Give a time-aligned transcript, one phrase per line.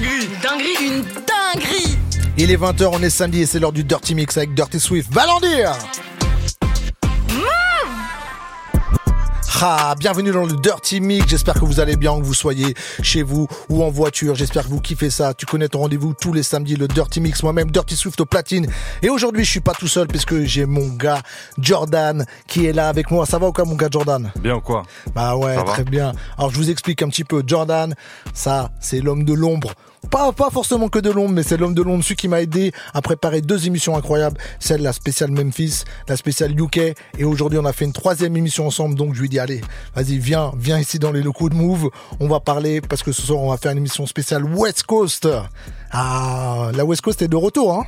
[0.00, 0.24] dinguerie.
[0.24, 1.98] Une dinguerie, une dinguerie.
[2.36, 5.12] Il est 20h, on est samedi et c'est l'heure du Dirty Mix avec Dirty Swift.
[5.12, 5.72] Va l'en dire
[9.62, 11.26] Ah, bienvenue dans le Dirty Mix.
[11.28, 14.34] J'espère que vous allez bien, que vous soyez chez vous ou en voiture.
[14.34, 15.34] J'espère que vous kiffez ça.
[15.34, 17.42] Tu connais ton rendez-vous tous les samedis, le Dirty Mix.
[17.42, 18.68] Moi-même, Dirty Swift au platine.
[19.02, 21.20] Et aujourd'hui, je suis pas tout seul puisque j'ai mon gars
[21.58, 23.26] Jordan qui est là avec moi.
[23.26, 24.32] Ça va ou quoi, mon gars Jordan?
[24.40, 24.84] Bien ou quoi?
[25.14, 26.12] Bah ouais, Ça va très bien.
[26.38, 27.42] Alors, je vous explique un petit peu.
[27.46, 27.94] Jordan,
[28.32, 29.74] ça, c'est l'homme de l'ombre.
[30.08, 32.72] Pas, pas forcément que de l'ombre, mais c'est l'homme de l'ombre, celui qui m'a aidé
[32.94, 34.38] à préparer deux émissions incroyables.
[34.58, 36.78] Celle, la spéciale Memphis, la spéciale UK.
[37.18, 38.94] Et aujourd'hui, on a fait une troisième émission ensemble.
[38.94, 39.60] Donc, je lui dis, allez,
[39.94, 41.90] vas-y, viens, viens ici dans les locaux de Move.
[42.18, 45.28] On va parler, parce que ce soir, on va faire une émission spéciale West Coast.
[45.92, 47.84] Ah, la West Coast est de retour, hein.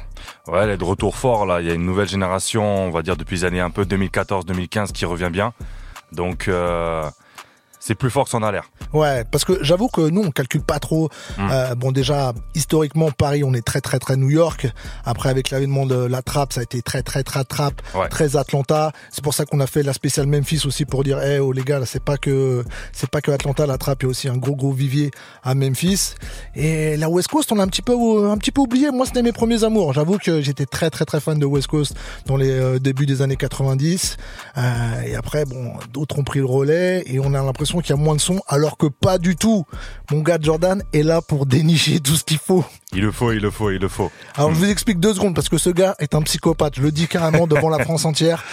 [0.49, 1.61] Ouais, elle est de retour fort là.
[1.61, 4.93] Il y a une nouvelle génération, on va dire depuis les années un peu 2014-2015
[4.93, 5.53] qui revient bien.
[6.11, 7.09] Donc euh,
[7.85, 8.71] c'est plus fort que a l'air.
[8.93, 11.09] Ouais, parce que j'avoue que nous on calcule pas trop.
[11.37, 11.49] Mm.
[11.51, 14.69] Euh, bon déjà historiquement Paris on est très très très New York.
[15.05, 18.09] Après avec l'avènement de la trappe ça a été très très très trappe, Ouais.
[18.09, 18.93] très Atlanta.
[19.11, 21.63] C'est pour ça qu'on a fait la spéciale Memphis aussi pour dire eh oh les
[21.65, 24.29] gars là c'est pas que c'est pas que Atlanta la trappe il y a aussi
[24.29, 25.11] un gros gros vivier
[25.43, 26.15] à Memphis.
[26.55, 27.95] Et la West Coast on a un petit peu
[28.31, 28.93] un petit peu oublié.
[28.93, 29.93] Moi c'était mes premiers amours.
[29.93, 31.95] J'avoue que j'étais très très très fan de West Coast
[32.27, 34.19] dans les euh, débuts des années 90.
[34.57, 37.99] Euh, et après bon d'autres ont pris le relais et on a l'impression qu'il y
[37.99, 39.65] a moins de son alors que pas du tout.
[40.11, 42.65] Mon gars Jordan est là pour dénicher tout ce qu'il faut.
[42.93, 44.11] Il le faut, il le faut, il le faut.
[44.35, 46.77] Alors je vous explique deux secondes parce que ce gars est un psychopathe.
[46.77, 48.45] Je le dis carrément devant la France entière.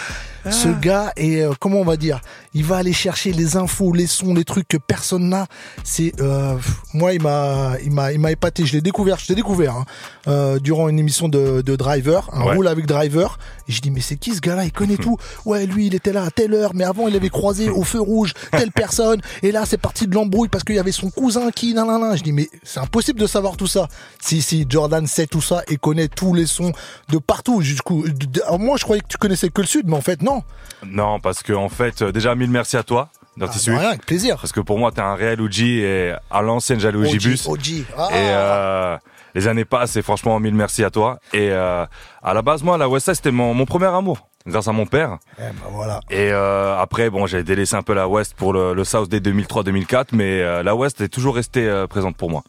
[0.48, 2.20] Ce gars est euh, comment on va dire
[2.54, 5.46] Il va aller chercher les infos, les sons, les trucs que personne n'a.
[5.84, 6.56] C'est euh,
[6.94, 8.64] moi il m'a il m'a il m'a épaté.
[8.64, 9.84] Je l'ai découvert, je l'ai découvert hein,
[10.28, 12.54] euh, durant une émission de, de Driver, un Ouais.
[12.54, 13.38] roule avec Driver.
[13.68, 14.64] Et je dis mais c'est qui ce gars-là?
[14.64, 15.16] Il connaît tout.
[15.44, 18.00] Ouais lui il était là à telle heure, mais avant il avait croisé au feu
[18.00, 19.20] rouge telle personne.
[19.42, 22.00] Et là c'est parti de l'embrouille parce qu'il y avait son cousin qui nan, nan,
[22.00, 22.16] nan.
[22.16, 23.88] Je dis mais c'est impossible de savoir tout ça.
[24.22, 26.72] Si si Jordan sait tout ça et connaît tous les sons
[27.10, 27.60] de partout.
[27.60, 28.04] Jusqu'où
[28.58, 30.29] moi je croyais que tu connaissais que le sud, mais en fait non.
[30.86, 33.08] Non, parce que en fait, euh, déjà mille merci à toi,
[33.40, 34.36] Ah, rien, avec plaisir.
[34.36, 37.04] Parce que pour moi, t'es un réel OG et à l'ancienne, j'allais au
[37.48, 37.84] OG.
[37.96, 38.08] Ah.
[38.10, 38.96] Et euh,
[39.34, 41.18] les années passent et franchement, mille merci à toi.
[41.32, 41.84] Et euh,
[42.22, 45.18] à la base, moi, la West c'était mon, mon premier amour, grâce à mon père.
[45.38, 46.00] Eh ben voilà.
[46.10, 49.20] Et euh, après, bon, j'ai délaissé un peu la West pour le, le South dès
[49.20, 52.42] 2003-2004, mais euh, la West est toujours restée euh, présente pour moi.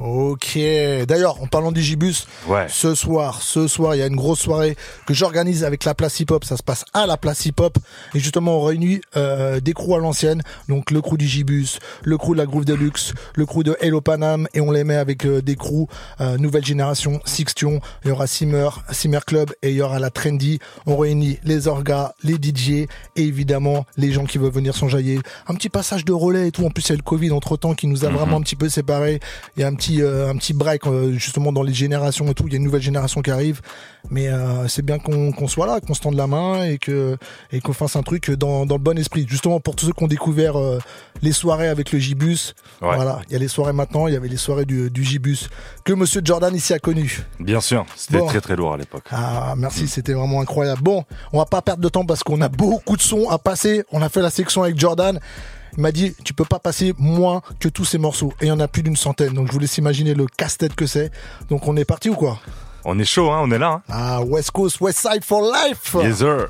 [0.00, 0.58] Ok.
[1.06, 2.66] D'ailleurs, en parlant du Gibus, Ouais.
[2.68, 6.18] ce soir, ce soir, il y a une grosse soirée que j'organise avec la place
[6.20, 6.44] hip hop.
[6.44, 7.76] Ça se passe à la place hip hop.
[8.14, 10.42] Et justement, on réunit euh, des crews à l'ancienne.
[10.68, 14.00] Donc, le crew du Gibus, le crew de la Groove Deluxe, le crew de Hello
[14.00, 14.48] Panam.
[14.54, 15.86] Et on les met avec euh, des crews
[16.20, 17.80] euh, nouvelle génération, Sixtion.
[18.04, 20.60] Il y aura Simmer, Simmer Club et il y aura la Trendy.
[20.86, 25.20] On réunit les orgas, les DJ et évidemment les gens qui veulent venir s'enjailler.
[25.46, 26.64] Un petit passage de relais et tout.
[26.64, 28.56] En plus, il y a le Covid entre temps qui nous a vraiment un petit
[28.56, 29.20] peu séparés.
[29.56, 32.34] Il y a un petit, euh, un petit break euh, justement dans les générations et
[32.34, 32.44] tout.
[32.46, 33.60] Il y a une nouvelle génération qui arrive.
[34.10, 37.16] Mais euh, c'est bien qu'on soit là, qu'on se tende la main et que
[37.52, 39.26] et qu'on fasse un truc dans, dans le bon esprit.
[39.28, 40.54] Justement pour tous ceux qui ont découvert
[41.22, 42.54] les soirées avec le Gibus.
[42.80, 42.94] Ouais.
[42.94, 45.50] Voilà, il y a les soirées maintenant, il y avait les soirées du, du Gibus
[45.84, 47.20] que Monsieur Jordan ici a connu.
[47.38, 48.26] Bien sûr, c'était Bon.
[48.26, 49.04] très très lourd à l'époque.
[49.10, 50.80] Ah, merci, c'était vraiment incroyable.
[50.82, 53.84] Bon, on va pas perdre de temps parce qu'on a beaucoup de sons à passer.
[53.92, 55.20] On a fait la section avec Jordan.
[55.76, 58.32] Il m'a dit, tu peux pas passer moins que tous ces morceaux.
[58.40, 59.34] Et il y en a plus d'une centaine.
[59.34, 61.10] Donc je vous laisse imaginer le casse-tête que c'est.
[61.48, 62.38] Donc on est parti ou quoi?
[62.84, 63.72] On est chaud, hein, on est là.
[63.72, 63.82] Hein.
[63.88, 66.48] Ah, West Coast, West Side for life Yes, sir.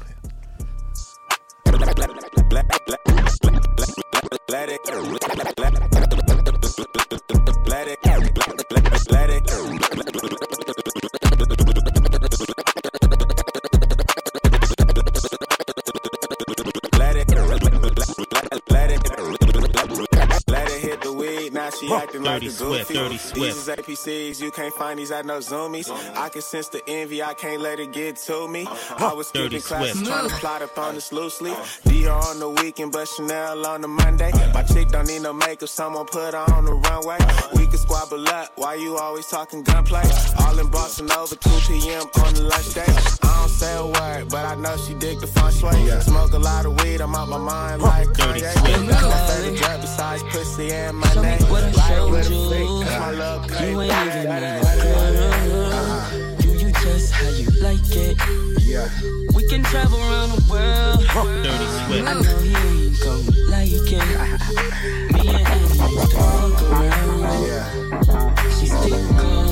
[22.22, 22.94] Now she acting like a Dirty Swift, goofy.
[22.94, 25.91] Dirty These is APCs, you can't find these at no Zumiez.
[26.16, 28.66] I can sense the envy, I can't let it get to me.
[28.69, 30.06] I was Dirty skipping classes, Swift.
[30.11, 31.50] trying to plot up on this loosely.
[31.84, 34.31] Dior on the weekend, but Chanel on the Monday.
[34.55, 37.19] My chick don't need no makeup, someone put her on the runway.
[37.55, 40.02] We can squabble up, why you always talking gunplay?
[40.40, 42.02] All in Boston over 2 p.m.
[42.25, 42.84] on the lunch day.
[43.22, 45.88] I don't say a word, but I know she dig the fun sway.
[46.00, 48.52] Smoke a lot of weed, I'm out my mind like Dirty Kanye.
[48.52, 49.02] Swift.
[49.02, 51.40] My favorite drug besides pussy and my Show me name.
[51.50, 51.64] what
[52.10, 52.48] I Light showed with a you.
[52.50, 54.44] freak, that's my love You ain't even need a
[56.42, 58.16] Do you just how you like it?
[58.66, 58.88] Yeah.
[59.34, 61.00] We can travel around the world.
[61.44, 62.08] Dirty Swift.
[62.08, 63.82] I know he ain't gon' like it.
[65.12, 65.80] Me and him used
[66.10, 67.20] to fuck around.
[67.46, 67.64] Yeah.
[68.58, 69.50] She still calling.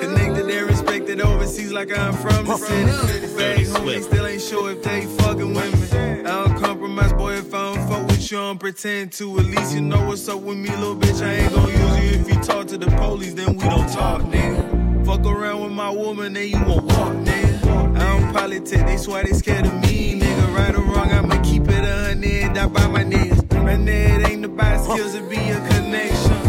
[0.00, 2.90] Connected and respected overseas like I'm from the city.
[3.28, 6.00] Fake homies still ain't sure if they fucking with me.
[6.22, 9.38] I don't compromise, boy, if I don't fuck with you, I don't pretend to.
[9.38, 11.24] At least you know what's up with me, little bitch.
[11.24, 14.22] I ain't gon' use you if you talk to the police, then we don't talk,
[14.22, 15.06] nigga.
[15.06, 17.96] Fuck around with my woman, then you won't walk, nigga.
[17.96, 20.56] I don't politic, they swear they scared of me, nigga.
[20.56, 23.48] Right or wrong, I'ma keep it a hundred, die by my niggas.
[23.52, 26.41] Now, it ain't about skills, it be a connection.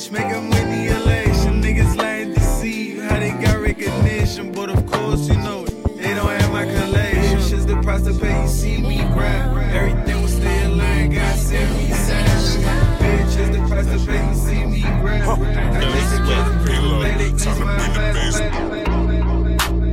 [0.00, 1.62] Dick ride, little bitch, make him win the election.
[1.62, 4.52] Niggas lying deceive, how they got recognition.
[4.52, 7.38] But of course, you know it, they don't have my collection.
[7.38, 9.58] It's just the price to pay, you see me grind.
[9.74, 12.56] Everything was still lying, God sent me signs.
[13.00, 15.22] Bitch, it's the price to pay, you see me grind.
[15.22, 18.16] I just secure the let it ease my mind.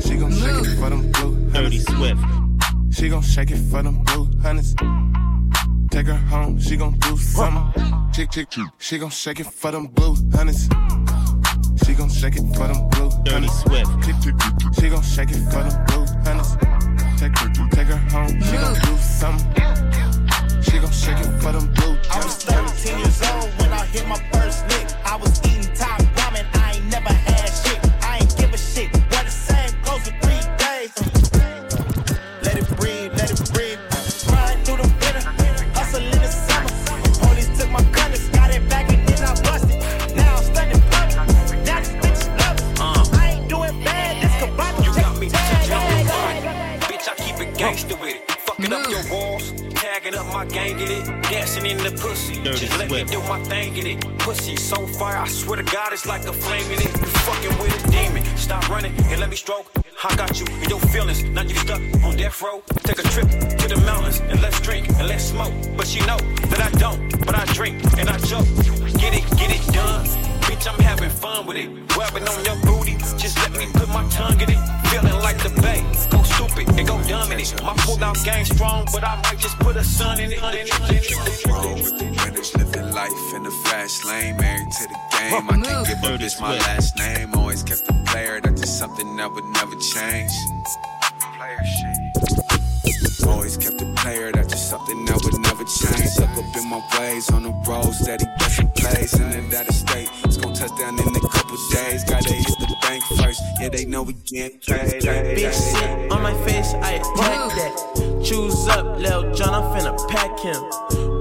[0.04, 1.86] She gon' shake it for them blue Dirty hundreds.
[1.86, 2.21] Swift.
[2.92, 4.75] She gon' shake it for them blue hundreds.
[5.92, 7.96] Take her home, she gon' do something.
[8.18, 8.66] Chick, chick, chick.
[8.80, 10.64] She gon' shake it for them blue hundreds.
[11.86, 13.62] She gon' shake it for them blue Dirty hundreds.
[13.62, 14.80] Swift.
[14.80, 16.56] She gon' shake it for them blue hundreds.
[17.22, 19.54] Take her, take her home, she gon' do something.
[20.64, 22.90] She gon' shake it for them blue I was hundreds.
[22.90, 24.88] 13 years old when I hit my first lick.
[25.06, 25.56] I was eating
[51.59, 52.36] dancing in the pussy.
[52.44, 53.09] Dirty Just let Swift.
[53.09, 54.18] me do my thing in it.
[54.19, 56.86] Pussy so fire, I swear to God, it's like a flame in it.
[56.86, 58.24] You fucking with a demon.
[58.38, 59.71] Stop running and let me stroke.
[60.04, 61.24] I got you in your feelings.
[61.24, 62.62] Now you stuck on death row.
[62.83, 65.54] Take a trip to the mountains and let's drink and let's smoke.
[65.75, 66.18] But she know
[66.50, 68.48] that I don't, but I drink and I joke.
[69.00, 70.26] Get it, get it done.
[70.57, 71.69] Bitch, I'm having fun with it.
[71.95, 74.88] Rubbing on your booty, just let me put my tongue in it.
[74.88, 77.63] Feeling like the bay, go stupid and go dumb in it.
[77.63, 80.42] My pull out gang strong, but I might just put a sun in it.
[80.42, 85.50] Roll with the winners, living life in the fast lane, married to the game.
[85.50, 87.36] I can't give up, this my last name.
[87.36, 90.31] Always kept the player, that's just something that would never change.
[91.38, 92.37] Player shit.
[93.27, 96.09] Always kept the player, that's just something that would never change.
[96.09, 99.75] Stuck up in my ways on the road, steady busting plays in and out of
[99.75, 100.09] state.
[100.24, 102.03] It's gonna touch down in a couple days.
[102.03, 105.03] Gotta hit the bank first, yeah, they know we getting paid.
[105.03, 108.24] Bitch sit on my face, I attack that.
[108.24, 110.62] Choose up, Lil John, I'm finna pack him.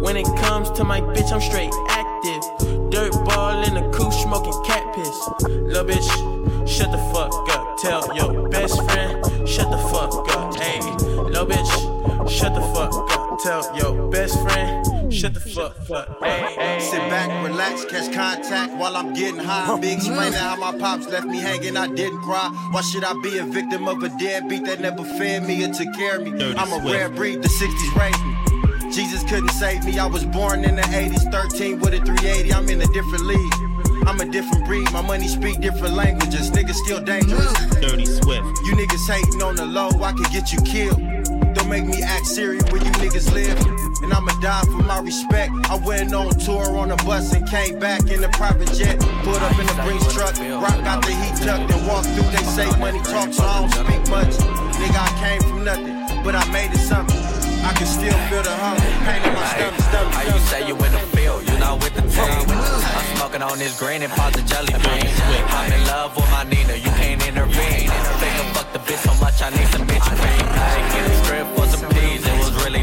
[0.02, 2.42] When it comes to my bitch, I'm straight active.
[2.90, 5.18] Dirt ball in the coupe, smoking cat piss.
[5.48, 7.78] Lil bitch, shut the fuck up.
[7.78, 10.54] Tell your best friend, shut the fuck up.
[10.56, 11.95] Hey, lil bitch,
[12.28, 13.38] shut the fuck up.
[13.42, 16.18] Tell your best friend, shut the fuck up.
[16.22, 16.80] Hey.
[16.80, 19.78] Sit back, relax, catch contact while I'm getting high.
[19.80, 22.48] Big explaining how my pops left me hanging, I didn't cry.
[22.72, 25.92] Why should I be a victim of a deadbeat that never fed me or took
[25.94, 26.54] care of me?
[26.54, 28.92] I'm a rare breed, the 60s raised me.
[28.92, 32.68] Jesus couldn't save me, I was born in the 80s, 13 with a 380, I'm
[32.68, 33.52] in a different league.
[34.06, 37.52] I'm a different breed, my money speak different languages, niggas still dangerous.
[37.80, 38.46] Dirty Swift.
[38.64, 40.98] You niggas hating on the low, I could get you killed.
[41.66, 43.58] Don't make me act serious where you niggas live.
[44.00, 45.50] And I'ma die for my respect.
[45.68, 49.00] I went on tour on a bus and came back in a private jet.
[49.26, 52.30] Put up in the Brinks truck, rock got the heat tucked and walk through.
[52.30, 54.38] They say money talk, so I don't speak much.
[54.78, 57.18] Nigga, I came from nothing, but I made it something.
[57.66, 60.76] I can still feel the hunger, pain in my stomach, stomach, How you say you
[60.78, 62.46] in the field, you not with the team.
[62.46, 65.10] I'm smoking on this green and pot the jelly bean.
[65.50, 67.90] I'm in love with my Nina, you can't intervene.
[67.90, 70.46] I think I fuck the bitch so much, I need some bitch cream.
[70.46, 71.65] I ain't get a script for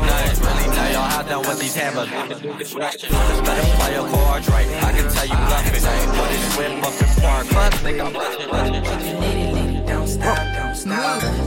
[0.01, 0.67] it was really.
[0.75, 2.09] Now y'all hot down with these hammers.
[2.09, 5.81] Better play your cards right, I can tell you bluffing.
[6.17, 8.13] Put it whip up in park, fuck, think I'm.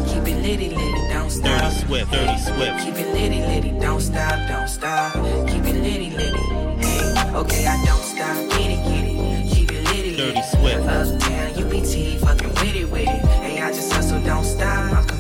[0.07, 1.61] Keep it litty, litty, don't stop.
[1.61, 2.13] Dirty Swift.
[2.13, 2.85] Dirty Swift.
[2.85, 5.13] Keep it litty, litty, don't stop, don't stop.
[5.49, 6.39] Keep it litty, litty.
[6.87, 8.37] Hey, okay, I don't stop.
[8.51, 9.17] Get it, get it.
[9.55, 10.43] Keep it litty, Dirty litty.
[10.43, 10.87] Swift.
[10.87, 13.25] Uptown, UPT, fucking with it, with it.
[13.43, 15.16] Hey, I just hustle, don't stop.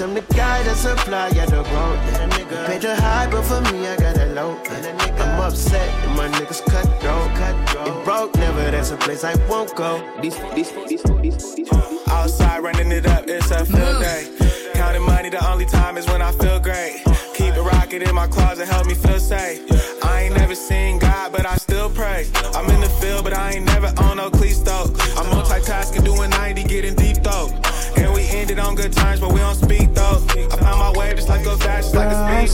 [0.00, 1.98] I'm the guy that supply, yeah, the road.
[2.38, 4.56] You paid the high, but for me, I got a low.
[5.18, 7.88] I'm upset, and my niggas cutthroat.
[7.88, 9.98] It broke, never, that's a place I won't go.
[10.22, 11.72] These, these, these, these, these.
[12.06, 14.28] Outside running it up, it's a field day.
[14.74, 17.02] Counting money, the only time is when I feel great.
[17.34, 19.60] Keep the rocket in my closet, help me feel safe.
[20.04, 22.28] I ain't never seen God, but I still pray.
[22.54, 24.86] I'm in the field, but I ain't never on no Cleesto.
[25.18, 27.50] I'm multitasking, doing 90, getting deep though.
[27.96, 29.56] And we ended on good terms, but we don't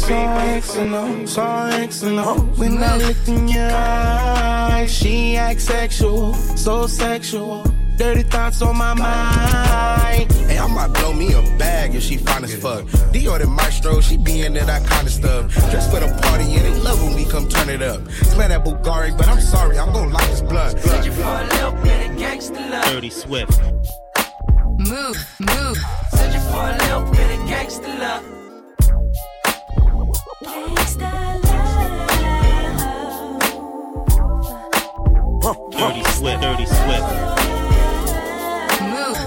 [0.03, 0.97] like a speed so beat.
[0.97, 2.59] excellent, so excellent.
[2.59, 7.65] When I looked in your eyes, she act sexual, so sexual.
[7.97, 10.33] Dirty thoughts on my mind.
[10.33, 12.85] Hey, I might blow me a bag if she fine as fuck.
[13.13, 15.53] Dior the maestro, she be into that of stuff.
[15.71, 18.01] Dress for the party and they love when we come turn it up.
[18.11, 20.81] Smell that Bulgari, but I'm sorry, I'm gonna light this blunt.
[20.81, 22.85] Searching for a little bit of gangster love.
[22.87, 23.61] Dirty Swift.
[24.77, 25.79] Move, move.
[26.11, 28.44] Searching for a little bit of gangster love.
[36.15, 36.43] Swift.
[36.43, 37.09] Dirty Swift.
[38.93, 39.19] Mouv'.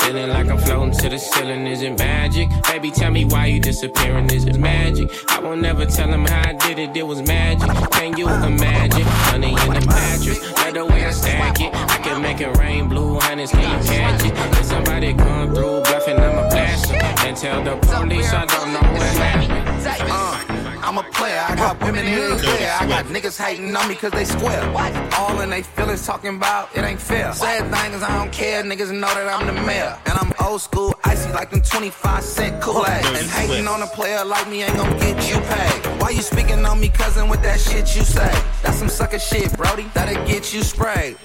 [0.00, 2.48] Feeling like I'm floating to the ceiling, is it magic?
[2.68, 5.10] Baby, tell me why you disappearing, is it magic?
[5.28, 7.68] I won't never tell him how I did it, it was magic.
[7.90, 9.02] Can you imagine?
[9.02, 11.74] Honey in the mattress, let the way I stack it.
[11.74, 14.32] I can make it rain blue, honey, can you catch it?
[14.58, 18.80] If somebody come through bluffing, I'ma blast 'em And tell the police I don't know
[18.92, 19.86] what happened.
[20.10, 20.55] Uh,
[20.86, 22.76] I'm a player, I got women in the everywhere.
[22.78, 24.62] I got niggas hating on me cause they square.
[25.18, 27.32] All in they feelings talking about it ain't fair.
[27.32, 29.98] Sad thing is I don't care, niggas know that I'm the mayor.
[30.06, 33.04] And I'm old school, icy like them 25 cent Kool-Aid.
[33.04, 36.00] And hating on a player like me ain't gonna get you paid.
[36.00, 38.30] Why you speaking on me, cousin, with that shit you say?
[38.62, 41.16] That's some sucker shit, Brody, that'll get you sprayed.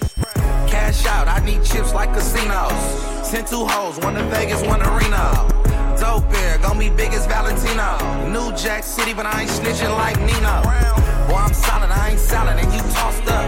[0.73, 2.73] Cash out, I need chips like casinos.
[3.27, 5.60] Send two hoes, one to Vegas, one to Reno.
[6.01, 7.95] Dope bear, gon' be big as Valentino.
[8.27, 11.20] New Jack City, but I ain't snitching like Nino.
[11.27, 13.41] Boy, I'm solid, I ain't solid, and you tossed up.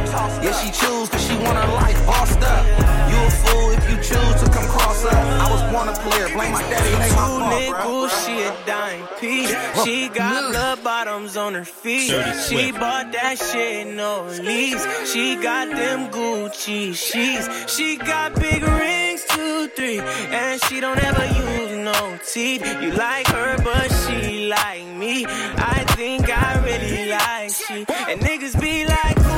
[0.44, 2.66] Yeah, she choose, cause she want her life bossed up.
[3.10, 5.14] You a fool if you choose to come cross up.
[5.14, 8.26] I was born a player, blame my daddy, it ain't my Two fault, nickels, bruh.
[8.26, 9.84] she a dime piece.
[9.84, 10.52] She got mm.
[10.52, 12.12] blood bottoms on her feet.
[12.48, 14.86] She bought that shit no lease.
[15.12, 17.48] She got them Gucci sheets.
[17.74, 22.64] She got big rings, two, three, and she don't ever use no teeth.
[22.82, 25.26] You like her, but she like me.
[25.28, 27.73] I think I really like she.
[27.74, 29.34] And niggas be like, who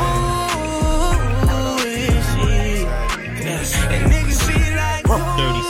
[1.88, 2.86] is she?
[2.86, 5.64] And niggas be like, Dirty Swift.
[5.64, 5.65] who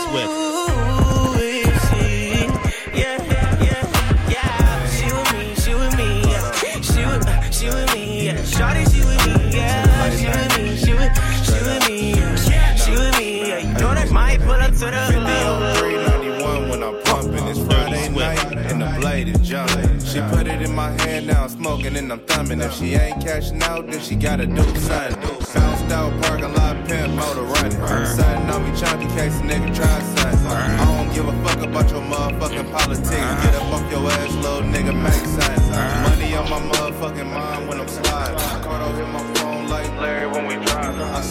[21.94, 22.62] and I'm thumbing.
[22.62, 25.22] If she ain't cashing out, then she gotta do something.
[25.54, 27.72] Bounced out, parking lot, pimp, motor running.
[27.72, 30.52] Sitting on me chunky case, a nigga try something.
[30.52, 33.10] I don't give a fuck about your motherfucking politics.
[33.10, 35.70] Get up off your ass, little nigga, make sense.
[36.10, 38.38] Money on my motherfucking mind when I'm sliding.
[38.66, 40.75] Cardo hit my phone like Larry when we drive.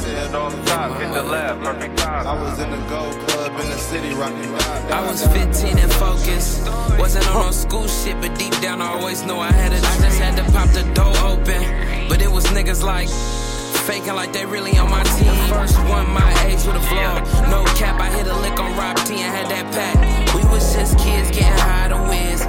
[0.02, 2.26] I on top, hit the left, perfect time.
[2.26, 4.92] I was in the gold club in the city, rocking nine.
[4.92, 6.66] I was 15 and focused.
[6.98, 9.82] Wasn't on no school shit, but deep down I always knew I had it.
[9.84, 11.62] I just had to pop the door open.
[12.08, 13.08] But it was niggas like
[13.86, 15.34] faking like they really on my team.
[15.48, 17.22] First one my age with a vlog.
[17.50, 20.34] No cap, I hit a lick on Rob T and had that pack.
[20.34, 22.40] We was just kids getting high to whiz.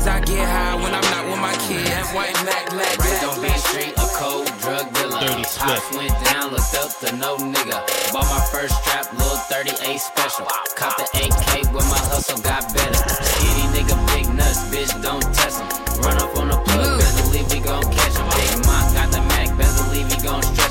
[0.00, 1.84] Nowadays I get high when I'm not with my kids.
[1.90, 5.20] That white Mac, Mac, Raised on Beach Street, a cold drug dealer.
[5.20, 5.60] Dirty Swift.
[5.60, 7.76] Pops went down, looked up to no nigga.
[8.12, 10.46] Bought my first strap, little 38 special.
[10.76, 12.96] Caught the AK with my hustle, got better.
[12.96, 15.68] Skinny nigga, big nuts, bitch, don't test him.
[16.00, 18.24] Run up on the plug, best believe we gon' catch him.
[18.40, 20.69] Big Mock got the Mac, best believe we gon' stretch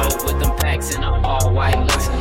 [0.00, 0.12] him.
[0.12, 2.20] On the with them packs in a all white listen.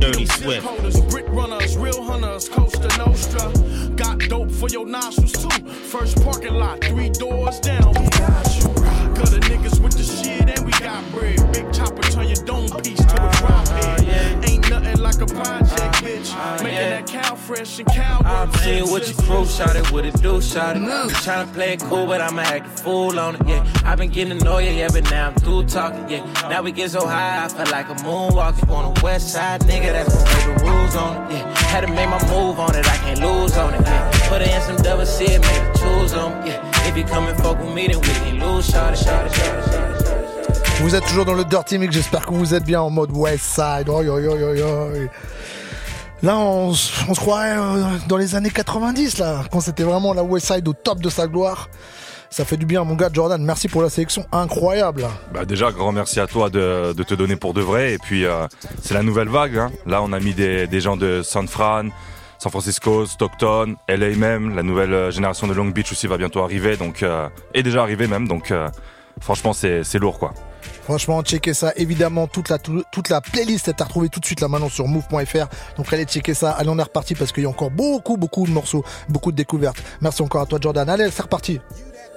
[0.00, 0.66] Dirty Swift.
[0.66, 3.52] Holders, brick runners, real hunters, Costa Nostra.
[3.96, 5.64] Got dope for your nostrils too.
[5.68, 7.88] First parking lot, three doors down.
[7.88, 8.68] We got you.
[9.14, 11.52] Gutter niggas with the shit and we got bread.
[11.52, 12.99] Big chopper, turn your dome piece
[15.18, 16.34] like a project, uh, bitch.
[16.34, 18.28] Uh, Making that cow fresh and cowboy.
[18.28, 20.82] I'm seeing what you crew, shot it, what it do, shot it.
[20.82, 23.66] I'm to play it cool, but I'ma act a fool on it, yeah.
[23.84, 26.24] I've been getting to know you, yeah, but now I'm through talking, yeah.
[26.48, 29.92] Now we get so high, I feel like a moonwalker on the west side, nigga,
[29.92, 31.58] that's gonna the rules on it, yeah.
[31.58, 34.28] Had to make my move on it, I can't lose on it, yeah.
[34.28, 36.88] Put it in some double C, made a choose on, yeah.
[36.88, 39.32] If you come and fuck with me, then we can lose, shot it, shot it,
[39.32, 39.79] shot it, shot it.
[40.82, 43.44] Vous êtes toujours dans le Dirty Mix, j'espère que vous êtes bien en mode West
[43.44, 43.86] Side.
[46.22, 50.46] Là, on, se croirait euh, dans les années 90, là, quand c'était vraiment la West
[50.46, 51.68] Side au top de sa gloire.
[52.30, 53.42] Ça fait du bien, mon gars Jordan.
[53.44, 55.06] Merci pour la sélection incroyable.
[55.34, 57.92] Bah déjà, grand merci à toi de, de te donner pour de vrai.
[57.92, 58.46] Et puis, euh,
[58.82, 59.58] c'est la nouvelle vague.
[59.58, 59.70] hein.
[59.86, 61.88] Là, on a mis des, gens de San Fran,
[62.38, 64.56] San Francisco, Stockton, LA même.
[64.56, 66.76] La nouvelle euh, génération de Long Beach aussi va bientôt arriver.
[66.76, 67.04] Donc,
[67.54, 68.26] est déjà arrivée même.
[68.26, 68.52] Donc,
[69.20, 70.32] franchement, c'est lourd, quoi.
[70.90, 71.72] Franchement, checkez ça.
[71.76, 74.68] Évidemment, toute la, tout- toute la playlist est à retrouver tout de suite là maintenant
[74.68, 75.46] sur move.fr.
[75.76, 76.50] Donc allez checker ça.
[76.50, 79.36] Allez, on est reparti parce qu'il y a encore beaucoup, beaucoup de morceaux, beaucoup de
[79.36, 79.80] découvertes.
[80.00, 80.88] Merci encore à toi, Jordan.
[80.88, 81.60] Allez, c'est reparti.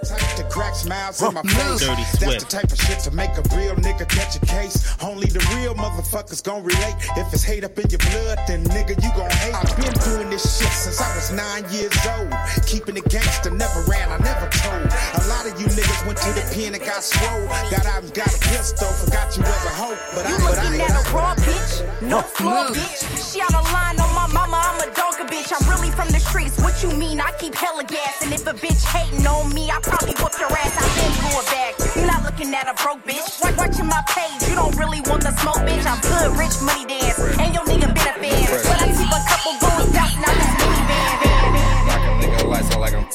[0.04, 1.80] Type to crack smiles in my face.
[1.80, 4.84] Dirty That's the type of shit to make a real nigga catch a case.
[5.02, 6.96] Only the real motherfuckers gon' relate.
[7.16, 9.56] If it's hate up in your blood, then nigga, you gon' hate.
[9.56, 12.34] I've been doing this shit since I was nine years old.
[12.66, 14.92] Keeping it gangster, never ran, I never told.
[14.92, 17.48] A lot of you niggas went to the pen and got swole.
[17.72, 19.98] Got out and got a pistol, forgot you was a hoe.
[20.16, 23.08] But I, You but I looking at a raw bitch, no floor bitch.
[23.32, 25.50] She out of line on my mama, I'm a dogger bitch.
[25.50, 26.58] I'm really from the streets.
[26.62, 27.20] What you mean?
[27.20, 30.52] I keep hella gas, and if a bitch hating on me, I probably whoop your
[30.54, 30.74] ass.
[30.78, 31.74] I've been it back.
[31.96, 33.42] You not looking at a broke bitch.
[33.42, 34.48] Watch watching my page.
[34.48, 35.86] You don't really want the smoke, bitch.
[35.90, 37.90] I'm good, rich money dance, and your nigga
[38.22, 38.73] been a fan.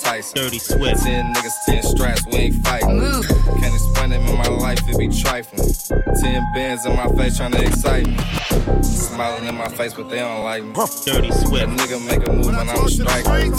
[0.08, 0.34] Tyson.
[0.36, 1.02] Dirty Swift.
[1.02, 3.00] Ten niggas, ten straps, we ain't fighting.
[3.60, 5.68] Can't explain it in my life, it be trifling.
[6.22, 8.16] Ten bands in my face trying to excite me.
[8.82, 10.72] Smiling in my face, but they don't like me.
[11.04, 11.64] Dirty Swift.
[11.64, 13.52] A nigga make a move and I'm striking.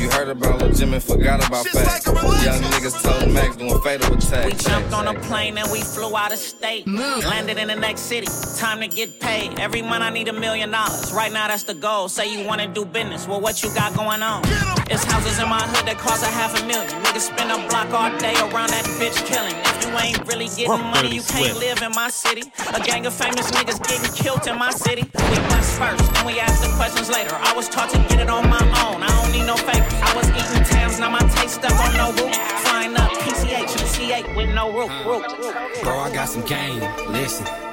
[0.00, 2.06] You heard about Lil Jim and forgot about facts.
[2.06, 4.46] Young niggas told Max doing fatal attack.
[4.46, 6.86] We jumped on a plane and we flew out of state.
[6.86, 8.26] Landed in the next city.
[8.58, 9.58] Time to get paid.
[9.58, 11.12] Every month I need a million dollars.
[11.12, 12.08] Right now that's the goal.
[12.08, 13.26] Say you wanna do business.
[13.26, 14.42] Well, what you got going on?
[14.90, 16.90] It's houses in my hood that cost a half a million.
[17.06, 19.54] Niggas spend a block all day around that bitch killing.
[19.70, 22.50] If you ain't really getting money, you can't live in my city.
[22.74, 25.06] A gang of famous niggas getting killed in my city.
[25.06, 27.38] We bust first, then we ask the questions later.
[27.38, 28.98] I was taught to get it on my own.
[29.06, 29.94] I don't need no favors.
[29.94, 32.34] I was eating Tams, now my taste stuck on no roof.
[32.66, 34.90] Flying up PCH and C8 with no roof.
[35.06, 35.22] roof.
[35.86, 36.82] Bro, I got some game.
[37.14, 37.69] Listen.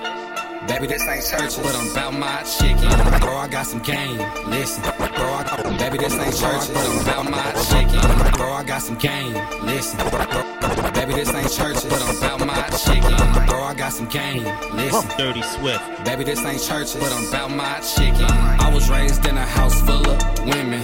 [0.67, 2.89] Baby, this ain't church, but I'm about my chicken.
[3.21, 4.17] Bro, I got some game.
[4.49, 4.83] Listen.
[4.83, 8.33] Bro, I got, baby, this ain't church, but I'm about my chicken.
[8.33, 9.33] Bro, I got some game.
[9.63, 9.97] Listen.
[10.09, 13.15] Bro, baby, this ain't church, but I'm about my chicken.
[13.47, 14.43] Bro, I got some game.
[14.75, 15.17] Listen.
[15.17, 16.05] Dirty Swift.
[16.05, 18.25] Baby, this ain't church, but I'm about my chicken.
[18.25, 20.81] I was raised in a house full of women.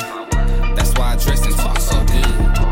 [0.75, 2.62] That's why I dress and talk so good.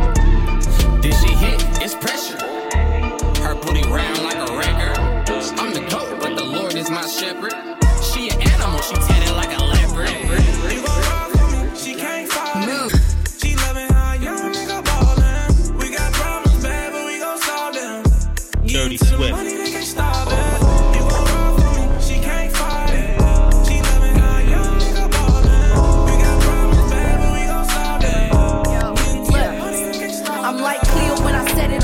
[18.71, 19.31] Dirty To the Swift.
[19.31, 20.97] money, they can't stop it.
[20.97, 23.19] You won't run from me, she can't fight it.
[23.67, 26.05] She loving how young nigga ballin'.
[26.05, 28.35] We got problems, bad, but we gon' solve them.
[28.43, 31.81] Getting to the money, they can't stop I'm like Cleo when I set it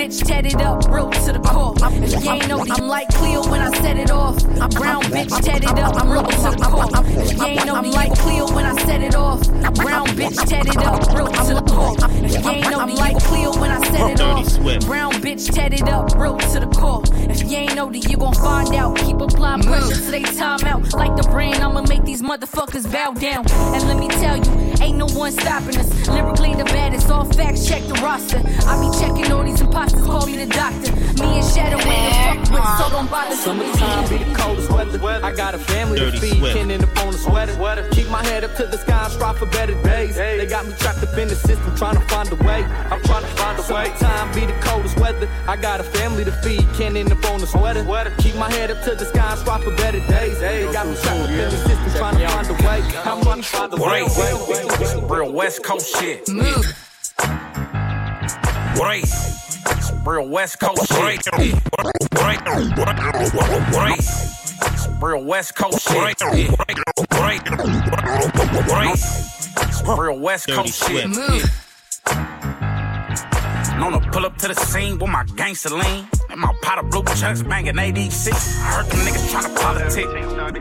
[0.00, 1.39] bitch tatted up, real to the
[1.80, 2.04] core.
[2.04, 4.42] If you ain't know, I'm like Cleo when I set it off.
[4.60, 7.22] I'm brown bitch tatted up, I'm real to the core.
[7.22, 9.48] If you ain't know, I'm like Cleo when I set it off.
[9.48, 11.96] I Brown bitch tatted up, real to the core.
[12.24, 14.48] If you ain't know, I'm like Cleo when I set it Dirty off.
[14.48, 14.86] Swift.
[14.86, 17.02] Brown bitch tatted up, real to the core.
[17.30, 18.96] If you ain't know, then you gon' find out.
[18.98, 20.92] Keep applying pressure till they time out.
[20.92, 23.46] Like the brand, I'ma make these motherfuckers bow down.
[23.50, 26.08] And let me tell you, ain't no one stopping us.
[26.08, 28.38] Lyrically the baddest, all facts, check the roster.
[28.66, 30.92] I be checking all these imposters, call me the doctor.
[31.20, 33.36] Me and Shadow ain't the fuck with, so don't bother.
[33.36, 35.24] Summertime be the coldest weather.
[35.24, 36.56] I got a family Dirty to feed, Swift.
[36.56, 37.88] cannon up on a sweater.
[37.90, 40.16] Keep my head up to the sky strive for better days.
[40.16, 42.64] They got me trapped up in the system, trying to find a way.
[42.90, 43.29] I'm trying to
[43.62, 43.98] find a way.
[43.98, 45.28] Summertime be the coldest weather.
[45.46, 47.84] I got a family to feed, cannon up on a sweater.
[48.18, 50.38] Keep my head up to the sky and strive for better days.
[50.40, 52.82] They got me trapped up in the system, trying to find a way.
[53.04, 54.02] I'm trying to find a way.
[55.08, 56.26] Real West Coast shit.
[56.26, 56.64] Mouv'.
[58.80, 59.02] Ray.
[60.04, 61.26] Real West Coast shit.
[61.38, 61.52] Ray.
[62.18, 62.36] Ray.
[65.00, 66.20] Real West Coast shit.
[66.22, 66.48] Ray.
[67.20, 67.38] Ray.
[69.86, 71.06] Real West Coast shit.
[71.06, 72.59] Mouv'.
[73.80, 76.06] Known to pull up to the scene with my gangster lean.
[76.28, 78.36] And my pot of blue chucks banging 86.
[78.36, 80.06] I heard them niggas tryna politic.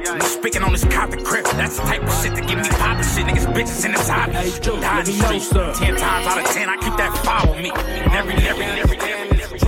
[0.07, 1.43] I'm speaking on this Compton crib.
[1.43, 3.25] That's the type of shit that give me poppin' shit.
[3.27, 4.31] Niggas bitches in the top.
[4.31, 5.49] Dying streets.
[5.79, 7.71] Ten times out of ten, I keep that fire with me.
[8.15, 9.59] Every, every, every, every, every.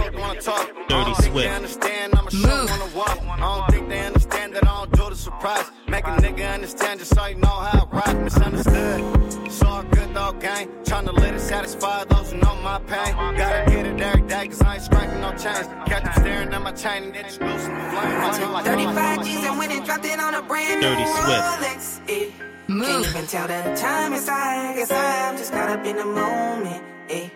[0.87, 1.49] Dirty Swift.
[1.49, 3.19] understand, I'm a show on the walk.
[3.21, 5.65] I don't think they understand that I don't do the surprise.
[5.89, 8.17] Make a nigga understand just so you know how I rock.
[8.23, 9.30] Misunderstood.
[9.51, 10.69] It's all good though, gang.
[10.85, 13.13] Tryna let it satisfy those who know my pain.
[13.35, 15.67] Gotta get it every day, cause I ain't striking no chains.
[15.87, 18.15] Catch them staring at my chain and then just losing the flame.
[18.27, 21.43] I feel 35 G's and went and dropped it on a brand Dirty new Swift.
[21.43, 21.99] Rolex.
[22.07, 22.31] Eh.
[22.69, 24.75] Can't even tell the time inside.
[24.77, 26.83] Guess I'm just caught up in the moment.
[27.09, 27.29] Eh.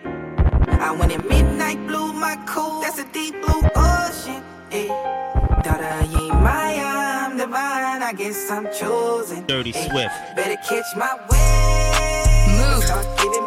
[0.80, 2.80] I went in midnight blue, my cool.
[2.80, 4.42] That's a deep blue ocean.
[4.72, 4.88] Eh.
[5.62, 8.02] Daughter, you ain't my, I'm divine.
[8.02, 9.44] I guess I'm chosen.
[9.44, 9.86] Dirty eh.
[9.90, 10.14] Swift.
[10.34, 11.55] Better catch my way.
[12.86, 13.45] Start giving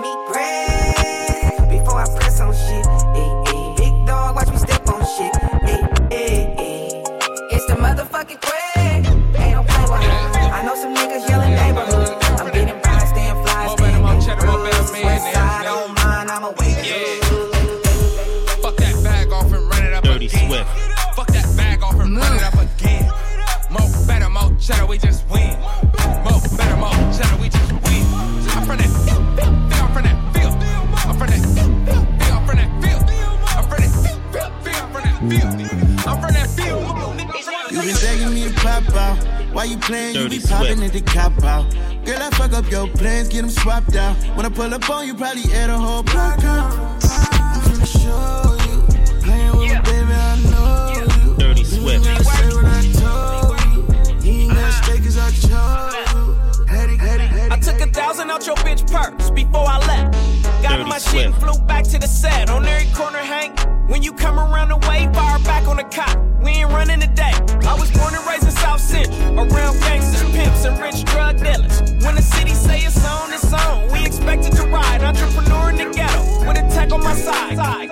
[39.89, 40.15] playing?
[40.15, 40.95] You Dirty be popping Swift.
[40.95, 41.65] at the cop out.
[42.05, 44.15] Girl, I fuck up your plans, get them swapped out.
[44.37, 46.73] When I pull up on you, probably air the whole block out.
[46.73, 48.77] I'm finna show you.
[49.25, 51.35] Playing with me, baby, I know you.
[51.37, 52.05] Dirty You Swift.
[52.05, 54.31] ain't gotta say what I told you.
[54.31, 56.65] You ain't gotta stay 'cause I chose you.
[56.67, 57.51] Had it, had it, had it.
[57.51, 60.13] I took a thousand out your bitch purse before I left.
[60.61, 61.57] Got Dirty my shit and Swift.
[61.57, 62.49] flew back to the set.
[62.51, 63.57] On every corner, Hank.
[63.89, 66.15] When you come around the way, fire back on the cop.
[66.43, 67.33] We ain't running today.
[67.65, 71.81] I was born and raised in South Central, around gangsters, pimps, and rich drug dealers.
[72.05, 73.91] When the city say it's on, it's on.
[73.91, 75.01] We expected to ride.
[75.01, 77.89] Entrepreneur in the ghetto, with a tech on my side.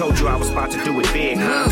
[0.00, 1.68] Told you I was about to do it big, huh?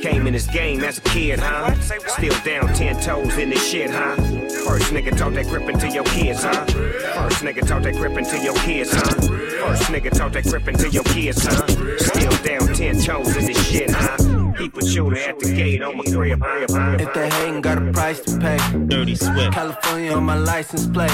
[0.00, 1.74] Came in this game as a kid, huh?
[2.06, 4.16] Still down ten toes in this shit, huh?
[4.64, 6.64] First nigga taught that grip into your kids, huh?
[6.64, 9.02] First nigga taught that grip into your kids, huh?
[9.02, 11.66] First nigga taught that grip into your kids, huh?
[11.98, 14.54] Still down ten toes in this shit, huh?
[14.56, 16.96] Keep a shooter at the gate on my crib, crib, huh?
[16.98, 18.56] If they hating, got a price to pay.
[18.86, 19.52] Dirty Swift.
[19.52, 21.12] California on my license plate.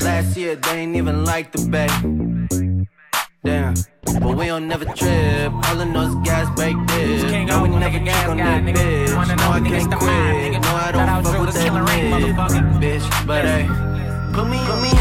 [0.00, 1.88] Last year they ain't even like the bay.
[3.44, 3.74] Damn,
[4.20, 5.52] but we don't never trip.
[5.52, 7.22] All know is gas break this.
[7.48, 9.36] No, we never cheat on that bitch.
[9.36, 10.62] No, I can't quit.
[10.62, 12.34] No, I don't fuck with that killer ring, mid.
[12.36, 12.80] motherfucker.
[12.80, 13.66] Bitch, but hey,
[14.32, 14.91] put me on me.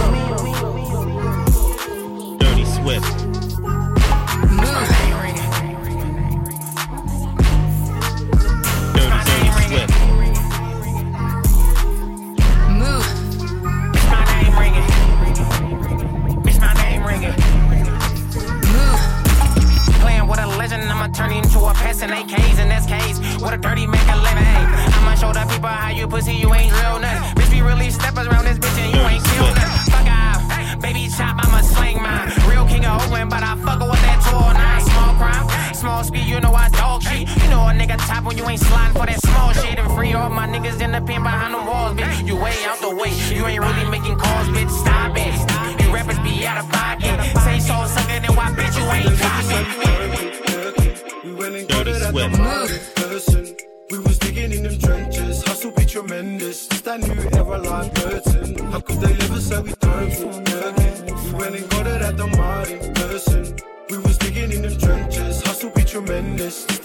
[23.51, 24.47] What a dirty make a living.
[24.95, 27.35] I'ma show the people how you pussy, you ain't real nothing.
[27.35, 29.91] Bitch, be really steppers around this bitch and you ain't kill nothing.
[29.91, 30.79] Fuck out.
[30.79, 32.31] Baby chop, I'ma sling mine.
[32.47, 34.79] Real king of Oakland, but I fuck with that tour now.
[34.79, 37.27] Small crime, small speed, you know I dog shit.
[37.27, 39.77] You know a nigga top when you ain't sliding for that small shit.
[39.77, 42.25] And free all my niggas in the pen behind them walls, bitch.
[42.25, 43.11] You way out the way.
[43.35, 44.71] You ain't really making calls, bitch.
[44.71, 45.35] Stop it.
[45.83, 47.19] You rappers be out of pocket.
[47.43, 50.20] Say so sucker, then why bitch you ain't copy?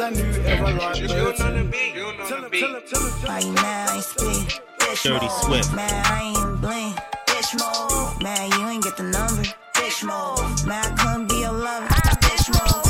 [0.07, 0.37] Tremendous.
[0.37, 3.03] It's that new like Burton.
[3.27, 3.89] Why you mad?
[3.91, 4.61] I speak.
[5.03, 5.29] Dirty.
[5.43, 5.75] Swift.
[5.75, 6.95] Man, I ain't bling.
[7.27, 8.23] Bitch mode.
[8.23, 9.43] Man, you ain't get the number.
[9.75, 10.67] Bitch mode.
[10.67, 11.89] Man, I couldn't be your lover.
[12.23, 12.85] Bitch mode.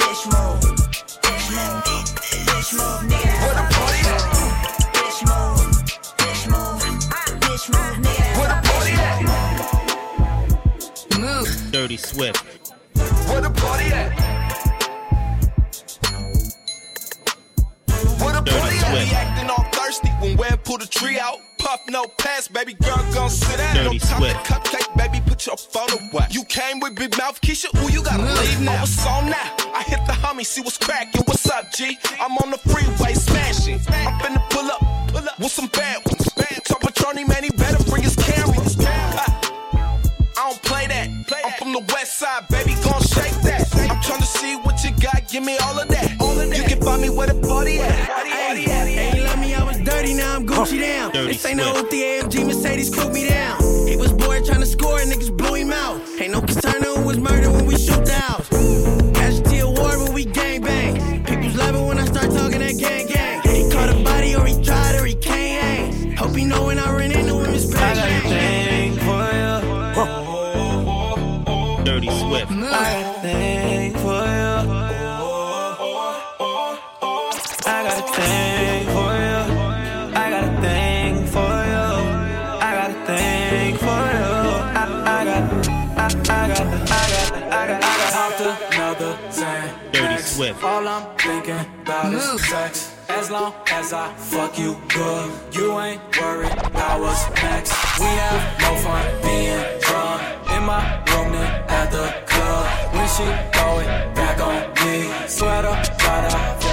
[0.00, 0.60] Bitch mode.
[1.24, 1.84] Bitch mode.
[2.44, 3.32] Bitch mode, nigga.
[3.40, 4.20] Where the party at?
[4.92, 5.64] Bitch mode.
[6.20, 6.82] Bitch mode.
[7.40, 8.36] Bitch mode, nigga.
[8.36, 9.16] Where the party at?
[11.20, 11.72] Mouv'.
[11.72, 12.44] Dirty Swift.
[13.28, 14.19] Where the party at?
[20.70, 21.38] Pull the tree out.
[21.58, 23.74] Puff no pass, baby girl gon' sit down.
[23.74, 24.46] Dirty no time Swift.
[24.46, 26.26] cupcake, baby, put your phone away.
[26.30, 28.78] You came with big mouth, Keisha, ooh, you gotta leave now.
[28.80, 29.56] What's on now?
[29.74, 31.22] I hit the homie, see what's cracking.
[31.24, 31.98] What's up, G?
[32.20, 33.80] I'm on the freeway smashing.
[33.88, 36.24] I'm finna pull up, pull up with some bad ones.
[36.66, 38.76] So Patroni, man, he better bring his cameras.
[38.80, 39.40] Ah,
[40.38, 41.08] I don't play that.
[41.44, 43.66] I'm from the west side, baby, gon' shake that.
[43.74, 46.12] I'm tryna see what you got, give me all of that.
[46.56, 48.26] You can find me where the party at.
[48.26, 48.89] Hey,
[50.66, 51.12] now down.
[51.12, 51.92] This ain't no Swift.
[51.92, 53.58] AMG Mercedes, coop me down.
[53.88, 55.34] He was bored trying to score, niggas
[93.30, 97.70] As long as I fuck you good, you ain't worried about what's next.
[98.00, 102.66] We have more fun being drunk in my room than at the club.
[102.92, 103.22] When she
[103.54, 106.64] throw it back on me, sweater, right out.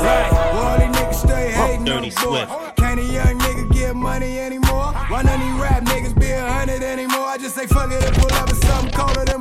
[0.00, 0.32] Right.
[0.32, 2.10] Well, these niggas stay oh, hating Dirty on the.
[2.10, 2.76] Swift.
[2.78, 4.94] Can't a young nigga get money anymore?
[5.10, 7.26] Why none of these rap niggas be a hundred anymore?
[7.26, 9.40] I just say fuck it and pull up with something colder than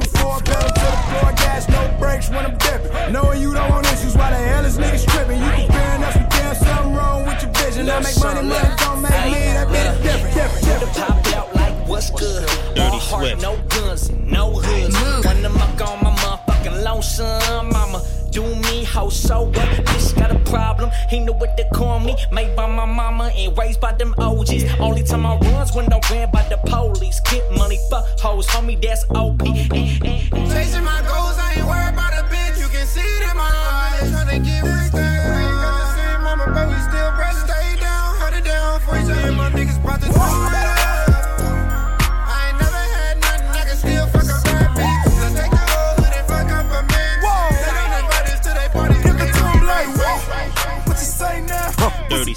[1.15, 1.32] before.
[1.32, 3.13] Pedal to the floor, gas, no brakes when I'm dipping.
[3.13, 5.39] Knowing you don't want issues, why the hell is niggas tripping?
[5.39, 7.89] You comparing us with damn something wrong with your vision.
[7.89, 9.39] I make money, money don't make me.
[9.54, 10.93] That bitch different, different, different.
[10.95, 12.47] Pop out like what's good.
[12.75, 14.95] Dirty heart, no guns, no hoods.
[15.25, 18.04] When the muck on my motherfucking lonesome, mama.
[18.36, 19.56] Do me, how so what?
[19.56, 20.91] Bitch got a problem.
[21.10, 22.17] He knew what to call me.
[22.34, 24.78] Made by my mama and raised by them OGs.
[24.78, 27.21] Only time I runs when I ran by the police.
[27.21, 29.41] Get money, fuck hoes, homie, that's OP.
[30.52, 31.35] Chasing my goals,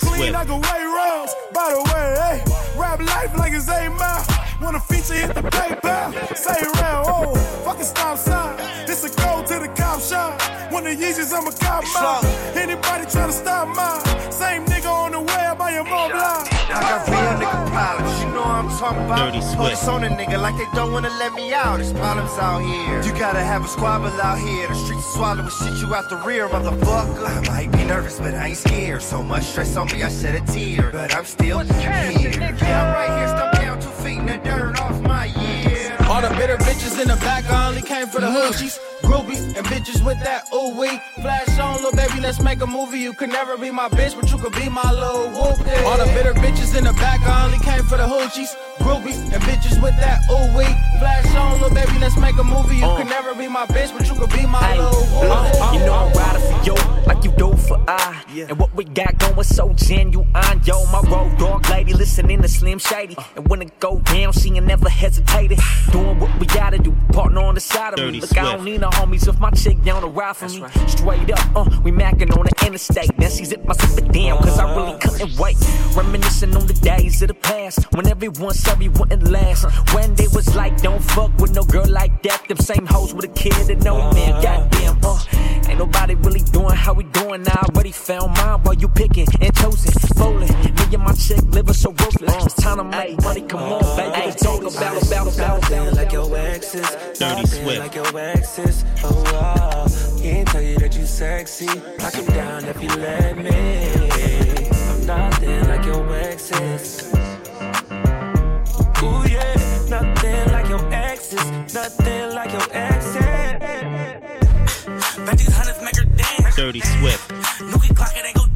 [0.01, 1.35] Clean like a way rounds.
[1.53, 4.25] By the way, hey, rap life like it's eight mile.
[4.61, 6.37] Wanna feature, hit the PayPal.
[6.37, 7.35] Say round, oh,
[7.65, 8.57] fucking stop sign.
[8.87, 10.41] This a go to the cop shop.
[10.73, 12.25] When the Yeezys, I'm a cop mine.
[12.57, 14.08] Anybody tryna stop mine?
[18.79, 19.33] Talking about.
[19.33, 19.59] Dirty Swift.
[19.59, 21.79] Focus on a nigga like they don't wanna let me out.
[21.79, 23.03] There's problems out here.
[23.03, 24.69] You gotta have a squabble out here.
[24.69, 27.27] The streets swallow and shit you out the rear, motherfucker.
[27.27, 29.03] I might be nervous, but I ain't scared.
[29.03, 30.91] So much stress on me, I shed a tear.
[30.93, 32.31] But I'm still here.
[32.31, 35.97] Yeah, I'm right here, stuck down two feet in the dirt off my year.
[36.09, 38.79] All the bitter bitches in the back, I only came for the hoochies.
[39.03, 41.01] Groupies and bitches with that ooh wee.
[41.21, 42.99] Flash on, little baby, let's make a movie.
[42.99, 45.85] You could never be my bitch, but you could be my little whoopie.
[45.85, 48.55] All the bitter bitches in the back, I only came for the hoochies.
[48.89, 50.65] Groupies and bitches with that ooh wee.
[50.99, 52.77] Flash on, little baby, let's make a movie.
[52.77, 55.61] You could never be my bitch, but you could be my Hey, little whoopie.
[55.61, 56.75] uh, you know I'm riding for you,
[57.07, 58.25] like you do for I.
[58.49, 60.27] And what we got going so genuine,
[60.65, 60.85] yo.
[60.87, 63.17] My road dog lady listening to Slim Shady.
[63.37, 65.59] And when it go down, she ain't never hesitated.
[65.93, 68.07] Doing what we gotta do, partner on the side of me.
[68.07, 70.65] Dirty Look, I don't need no homies if my chick down to ride for me.
[70.87, 73.11] Straight up, uh, we macking on the interstate.
[73.19, 75.57] Then she zip my zip it down, cause I really couldn't wait.
[75.95, 79.65] Reminiscing on the days of the past, when everyone said we wouldn't last.
[79.95, 82.47] When they was like, don't fuck with no girl like that.
[82.49, 85.19] Them same hoes with a kid and no man, goddamn, uh.
[85.69, 87.47] Ain't nobody really doing how we doing.
[87.47, 89.93] I already found mine while you picking and choosing.
[90.17, 92.47] Bowling, me and my chick living so ruthless.
[92.47, 94.11] It's time to make money, come on, baby.
[94.11, 95.93] Let's talk about, about, about, about.
[95.95, 97.19] like your exes.
[97.19, 97.79] Dirty Swift.
[97.79, 98.85] Like your exes.
[99.05, 99.87] Oh.
[100.23, 101.67] Can't tell you that you sexy.
[101.67, 104.69] Lock him down if you let me.
[104.89, 107.38] I'm nothing like your exes.
[111.39, 111.75] Exes.
[111.75, 113.23] Nothing like your exes.
[115.27, 116.57] Bet these hundreds make her dance.
[116.57, 117.29] Dirty Swift.
[117.61, 118.48] Nookie clock it ain't go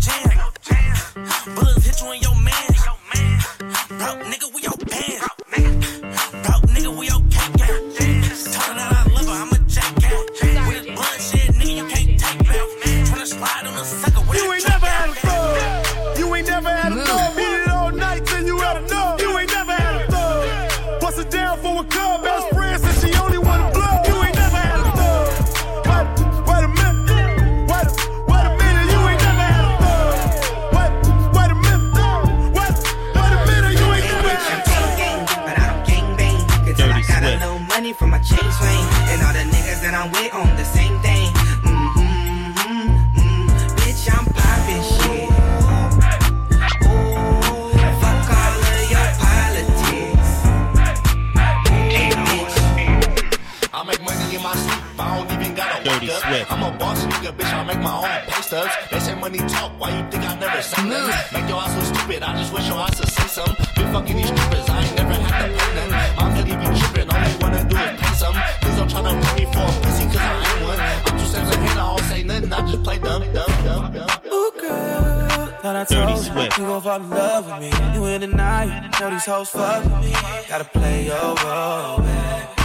[58.52, 61.40] They say money talk, why you think I never say nothing?
[61.40, 63.56] Make your ass look stupid, I just wish your ass would say something.
[63.76, 66.18] Been fucking these strippers, I ain't never had to pay nothing.
[66.20, 68.42] I'm really be tripping, all they wanna do is pay something.
[68.60, 70.80] Please don't try to put me for a pussy, cause I ain't one.
[70.80, 74.10] I'm two steps ahead, I don't say nothing, I just play dumb, dumb, dumb, dumb.
[74.30, 76.58] Ooh, girl, thought I Dirty you Swift.
[76.58, 77.94] you gon' fall in love with me.
[77.96, 80.12] You in the night, know these hoes fuck with me.
[80.50, 82.61] Gotta play your role, babe.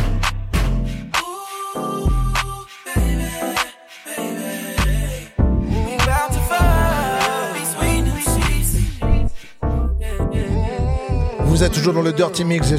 [11.57, 12.71] Vous êtes toujours dans le Dirty Mix.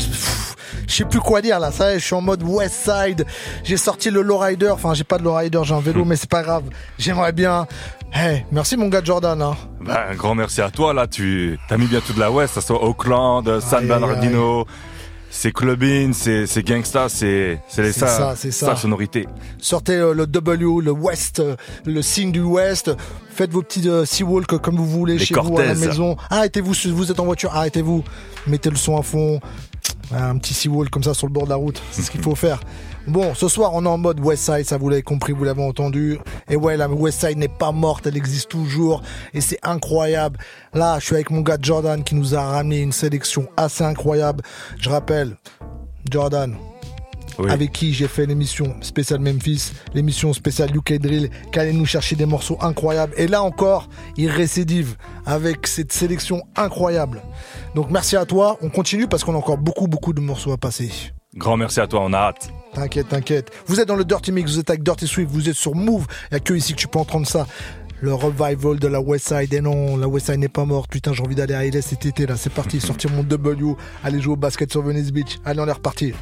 [0.87, 3.27] Je sais plus quoi dire là, ça y est, je suis en mode West Side.
[3.65, 6.45] J'ai sorti le lowrider, enfin j'ai pas de lowrider, j'ai un vélo, mais c'est pas
[6.45, 6.63] grave.
[6.97, 7.67] J'aimerais bien.
[8.13, 9.43] Hey, merci mon gars Jordan.
[9.43, 9.57] Hein.
[9.81, 12.55] Ben, un grand merci à toi, là, tu as mis bien tout de la West,
[12.55, 14.65] ça soit Auckland, San Aïe, aïe, Bernardino,
[15.31, 18.77] c'est clubbing, c'est c'est gangsta, c'est c'est ça, ça, c'est ça.
[18.77, 19.27] sonorité.
[19.59, 22.91] Sortez euh, le W, le West, euh, le signe du West.
[23.31, 26.17] Faites vos petits euh, Seawalk comme vous voulez Les chez vous à la maison.
[26.31, 28.03] Arrêtez-vous, si vous êtes en voiture, arrêtez-vous.
[28.47, 29.41] Mettez le son à fond.
[30.11, 31.81] Un petit Seawalk comme ça sur le bord de la route.
[31.91, 32.61] C'est ce qu'il faut faire.
[33.09, 35.63] Bon, ce soir, on est en mode West Side, ça vous l'avez compris, vous l'avez
[35.63, 36.19] entendu.
[36.51, 39.01] Et ouais, la West Side n'est pas morte, elle existe toujours.
[39.33, 40.39] Et c'est incroyable.
[40.75, 44.45] Là, je suis avec mon gars Jordan qui nous a ramené une sélection assez incroyable.
[44.79, 45.37] Je rappelle,
[46.11, 46.55] Jordan,
[47.39, 47.51] Oui.
[47.51, 52.15] avec qui j'ai fait l'émission spéciale Memphis, l'émission spéciale UK Drill, qui allait nous chercher
[52.15, 53.15] des morceaux incroyables.
[53.17, 57.23] Et là encore, il récidive avec cette sélection incroyable.
[57.75, 58.59] Donc merci à toi.
[58.61, 60.91] On continue parce qu'on a encore beaucoup, beaucoup de morceaux à passer.
[61.37, 62.51] Grand merci à toi, on a hâte.
[62.75, 63.51] T'inquiète, t'inquiète.
[63.67, 66.07] Vous êtes dans le Dirty Mix, vous êtes avec Dirty Swift, vous êtes sur Move.
[66.31, 67.47] Il n'y a que ici que tu peux entendre ça.
[68.01, 69.53] Le revival de la West Side.
[69.53, 70.89] Et non, la West Side n'est pas morte.
[70.91, 72.37] Putain, j'ai envie d'aller à LS cet été là.
[72.37, 75.39] C'est parti, sortir mon W, aller jouer au basket sur Venice Beach.
[75.45, 76.13] Allez, on est reparti.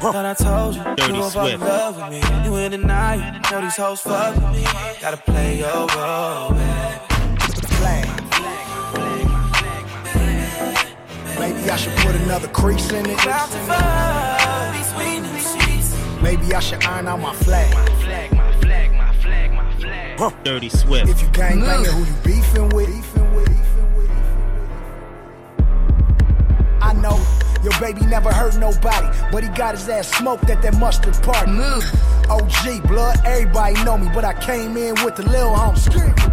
[0.00, 1.64] Thought I told you, Dirty you gon' fall in Swift.
[1.64, 2.44] love with me.
[2.44, 4.64] You in the night, know these hoes fuck with me.
[5.00, 7.11] Gotta play your role, babe.
[11.42, 13.20] Maybe I should put another crease in it.
[13.24, 16.22] About to fuck, these sweet new sheets.
[16.22, 17.74] Maybe I should iron out my flag.
[20.44, 21.10] Dirty Swift.
[21.10, 21.66] If you gang mm.
[21.66, 22.88] banging, who you beefing with?
[26.80, 27.18] I know
[27.64, 31.50] your baby never hurt nobody, but he got his ass smoked at that mustard party.
[31.50, 32.11] Mouv'.
[32.30, 35.88] OG, blood, everybody know me, but I came in with the lil homies.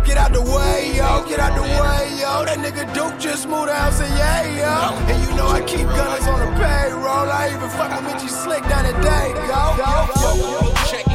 [0.06, 2.45] Get out the way, yo, get out the way, yo.
[2.45, 4.95] That nigga Duke just moved out, say yeah, yo.
[5.12, 7.30] And you know I keep gunners on the payroll.
[7.30, 9.62] I even fuck with Mitchy Slick down the day, yo.
[9.78, 10.10] yo,
[10.62, 10.73] yo.
[10.89, 11.09] check when I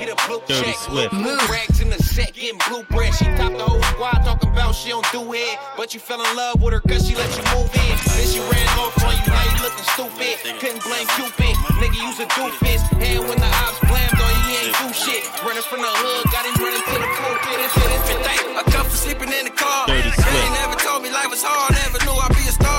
[0.00, 0.80] get a blue Dirty check.
[0.88, 1.12] Swift.
[1.12, 3.12] Blue rags in the set, getting blue bread.
[3.14, 5.58] She topped the whole squad talking about she don't do it.
[5.76, 7.94] But you fell in love with her cause she let you move in.
[8.16, 10.34] Then she ran off on you, now you looking stupid.
[10.56, 12.80] Couldn't blame Cupid, nigga use a doofus.
[12.96, 15.22] And when the ops blammed on you, he ain't do shit.
[15.44, 17.60] Running from the hood, got him running to the pulpit.
[17.60, 18.56] Into this thing.
[18.56, 19.86] I come from sleeping in the car.
[19.86, 20.32] Dirty Swift.
[20.32, 22.69] ain't never told me life was hard, never knew I'd be a star.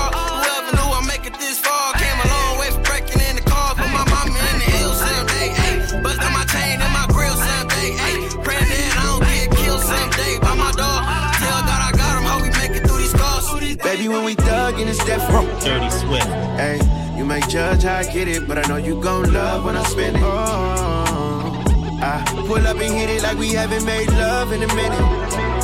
[15.04, 15.48] Different.
[15.60, 16.26] Dirty Swift.
[16.58, 16.80] Hey,
[17.16, 19.82] you may judge how I get it, but I know you gon' love when I
[19.84, 20.22] spend it.
[20.22, 21.62] Oh,
[22.02, 25.00] I pull up and hit it like we haven't made love in a minute.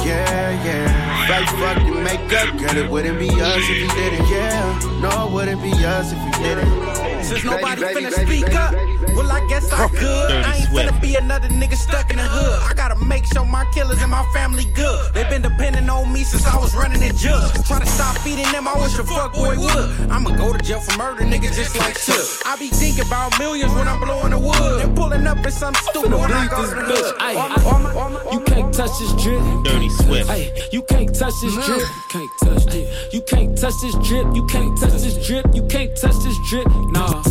[0.05, 1.27] Yeah, yeah.
[1.29, 2.77] Fight, fuck, and make up, girl.
[2.77, 4.29] It wouldn't be us if you didn't.
[4.29, 7.25] Yeah, no, it wouldn't be us if you didn't.
[7.25, 8.73] Since nobody finna speak up,
[9.19, 10.01] well, I guess I could.
[10.01, 10.89] Dirty I ain't Swift.
[10.95, 12.59] finna be another nigga stuck in the hood.
[12.63, 15.13] I gotta make sure my killers and my family good.
[15.15, 17.53] They've been depending on me since I was running the jug.
[17.67, 19.87] Try to stop feeding them, I wish a fuck boy would.
[20.11, 22.25] I'ma go to jail for murder, nigga, just like Chuck.
[22.47, 24.81] I be thinking about millions when I'm blowing the wood.
[24.85, 27.15] And pulling up in some stupid when I go to the hood.
[27.19, 29.41] Ay, All my- all my- You can't touch this drip.
[29.65, 30.31] Dirty Swift.
[30.31, 31.83] Ay, you can't touch this drip.
[32.11, 33.13] Can't touch this.
[33.15, 34.27] You can't touch this drip.
[34.35, 35.47] You can't touch this drip.
[35.55, 36.67] You can't touch this drip.
[36.93, 37.23] Nah.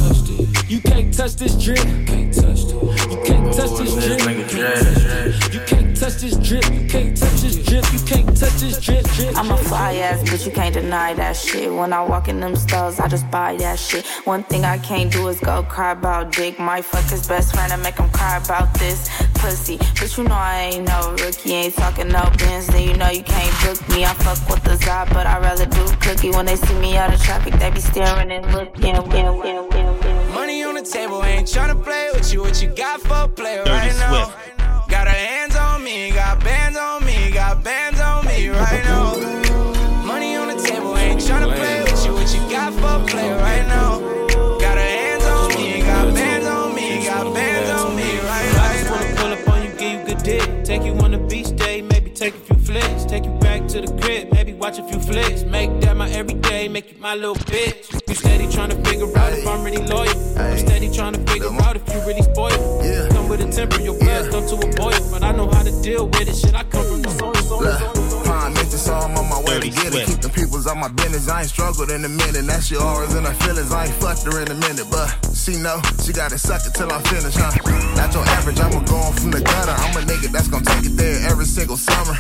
[0.70, 1.78] You can't touch this drip.
[1.78, 2.60] Can't touch.
[2.60, 4.20] You can't touch this drip.
[5.54, 6.66] You can't touch this drip.
[6.66, 7.94] You can't touch this drip.
[7.94, 9.06] You can't touch this drip.
[9.06, 9.38] drip.
[9.38, 11.74] I'm a fly ass bitch, you can't deny that shit.
[11.74, 14.06] When I walk in them stores, I just buy that shit.
[14.26, 16.60] One thing I can't do is go cry about dick.
[16.60, 19.78] Might fuck his best friend and make him cry about this pussy.
[19.78, 22.68] But you know I ain't no rookie, ain't talking no bins.
[22.68, 24.04] Then you know you can't book me.
[24.04, 26.32] I fuck with the Zod, but I rather do cookie.
[26.32, 30.17] When they see me out of traffic, they be staring and looking.
[30.48, 32.40] Money on the table, ain't tryna play with you.
[32.40, 34.32] What you got for play right now?
[34.88, 39.18] Got her hands on me, got bands on me, got bands on me right now.
[40.06, 42.14] Money on the table, ain't tryna play with you.
[42.14, 44.00] What you got for play right now?
[44.58, 48.64] Got her hands on me, got bands on me, got bands on me right now.
[48.64, 50.64] I just wanna pull up on you, give you good dick.
[50.64, 53.04] Take you on the beach day, maybe take a few flicks.
[53.04, 54.27] Take you back to the crib,
[54.68, 55.44] watch a few flicks.
[55.44, 57.86] Make that my everyday, make you my little bitch.
[58.08, 60.38] You steady trying to figure out if I'm really loyal.
[60.38, 62.84] I'm steady trying to figure out if you really spoiled.
[62.84, 63.08] Yeah.
[63.12, 65.00] Come with a temper, your blood come to a boil.
[65.12, 66.36] But I know how to deal with it.
[66.36, 68.07] Shit, I come from the soil, soil, soil.
[68.38, 70.06] Pine mention so I'm on my way to get it.
[70.06, 71.28] Keep the peoples on my business.
[71.28, 72.46] I ain't struggled in a minute.
[72.46, 73.72] That shit always in her feelings.
[73.72, 76.92] I ain't fucked her in a minute, but she know she gotta suck it till
[76.92, 77.50] I finish, huh?
[77.98, 79.74] Not your average, I'ma go on from the gutter.
[79.74, 82.14] I'm a nigga that's gonna take it there every single summer.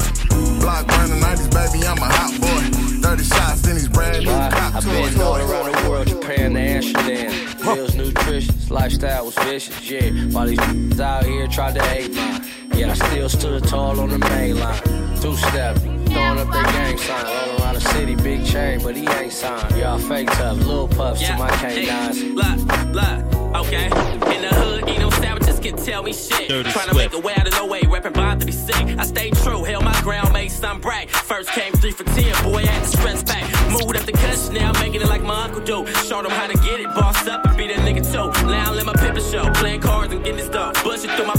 [0.58, 2.66] Block burning 90s, baby, I'm a hot boy.
[3.06, 5.14] 30 shots in these brand new cop I've toys.
[5.14, 7.30] been all around the world, Japan to Amsterdam.
[7.62, 10.10] Meals nutritious, lifestyle was vicious, yeah.
[10.34, 12.57] While these out here tried to hate mine.
[12.78, 14.80] Yeah, I still stood tall on the main line.
[15.20, 17.26] Two step, throwing up that gang sign.
[17.26, 19.76] All around the city, big chain, but he ain't signed.
[19.76, 22.22] Y'all fake tough, little puffs to my canines.
[22.22, 22.58] Hey, look,
[22.94, 23.86] look, okay.
[23.86, 26.50] In the hood, ain't no savages can tell me shit.
[26.50, 28.76] Dirty Trying to make a way out of no way, rapping blind to be sick.
[28.76, 31.10] I stayed true, held my ground, made some brag.
[31.10, 33.44] First came three for ten, boy, I had to stress back.
[33.72, 35.86] Moved up the cuss, now I'm making it like my uncle do.
[36.08, 38.46] Showed him how to get it, boss up and be that nigga too.
[38.46, 40.84] Now I let my paper show, playing cards and getting this stuff.
[40.84, 41.34] Busting through my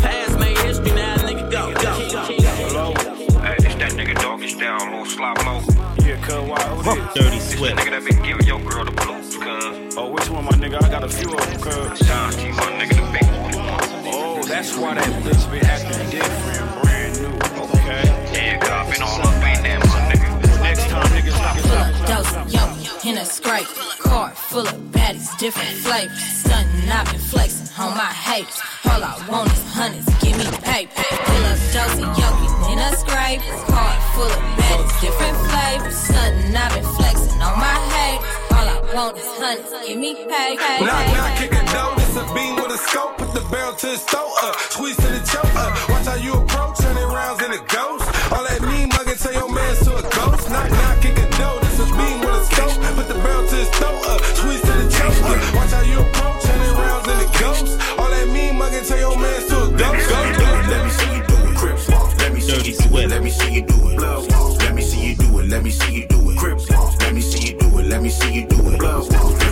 [7.58, 7.76] Swift.
[7.76, 9.96] nigga that been giving your girl the blues, cuz.
[9.96, 10.80] Oh, which one, my nigga?
[10.80, 11.98] I got a few of them, cuz.
[11.98, 13.52] To you, my nigga, the big one.
[14.06, 17.34] Oh, that's why that bitch been acting different, brand new.
[17.74, 18.06] Okay.
[18.32, 19.27] Yeah, been all
[23.08, 23.66] in a scrape.
[24.00, 26.20] Car full of baddies, different flavors.
[26.20, 28.60] Stunting, I've been flexing on my haters.
[28.84, 30.92] All I want is hundreds, give me paper.
[30.92, 32.28] Full of dose, yo,
[32.68, 33.40] in a scrape.
[33.72, 35.96] Car full of baddies, different flavors.
[35.96, 38.28] Stunting, I've been flexing on my haters.
[38.52, 40.84] All I want is hundreds, give me paper.
[40.84, 41.96] Knock, knock, kick a door.
[42.04, 43.16] It's a beam with a scope.
[43.16, 44.54] Put the barrel to his throat up.
[44.68, 45.72] Squeeze to the choke up.
[45.88, 46.76] Watch how you approach.
[46.78, 48.07] Turning rounds in a ghost.
[58.78, 60.08] Mugging, tell your man to ghost.
[60.08, 61.56] Go, go, Let me see you do it.
[61.56, 62.18] Crips walk.
[62.18, 63.08] Let me see you do it.
[63.08, 63.98] Let me see you do it.
[64.60, 65.48] Let me see you do it.
[65.48, 66.38] Let me see you do it.
[66.38, 67.00] Crips walk.
[67.02, 67.86] Let me see you do it.
[67.86, 68.78] Let me see you do it.
[68.78, 69.47] Blood walk.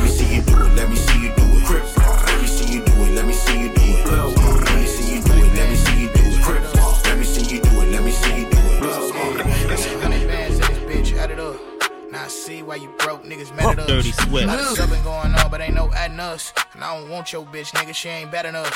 [13.75, 14.47] Dirty Swift.
[14.47, 16.53] Lot of subbing going on, but ain't no adding us.
[16.75, 18.71] And I don't want your bitch, nigga, she ain't bad enough.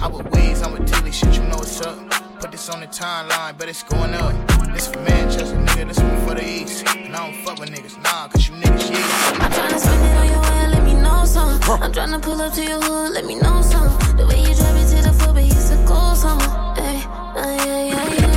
[0.00, 1.98] I with ways, I'm with Tilly, shit, you know what's up.
[2.40, 4.34] Put this on the timeline, but it's going up.
[4.72, 6.86] This for Manchester, nigga, this one for the East.
[6.94, 9.38] And I don't fuck with niggas, nah, cause you niggas, yeah.
[9.40, 11.48] I'm tryna spend it on your head, let me know some.
[11.82, 13.88] I'm tryna pull up to your hood, let me know some.
[14.16, 16.74] The way you drive it to the floor, but it's a cool summer.
[16.76, 18.35] Hey, uh, yeah, yeah, yeah.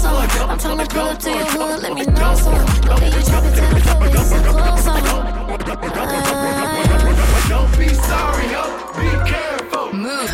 [0.00, 0.16] Some.
[0.50, 2.54] I'm tryna pull up to your hood, let me know some.
[2.54, 5.16] The way you drive it to the floor, but it's a cool summer.
[5.50, 7.48] Uh, yeah.
[7.48, 8.62] Don't be sorry, yo.
[8.96, 9.86] Be careful.
[9.92, 10.32] Mouv'.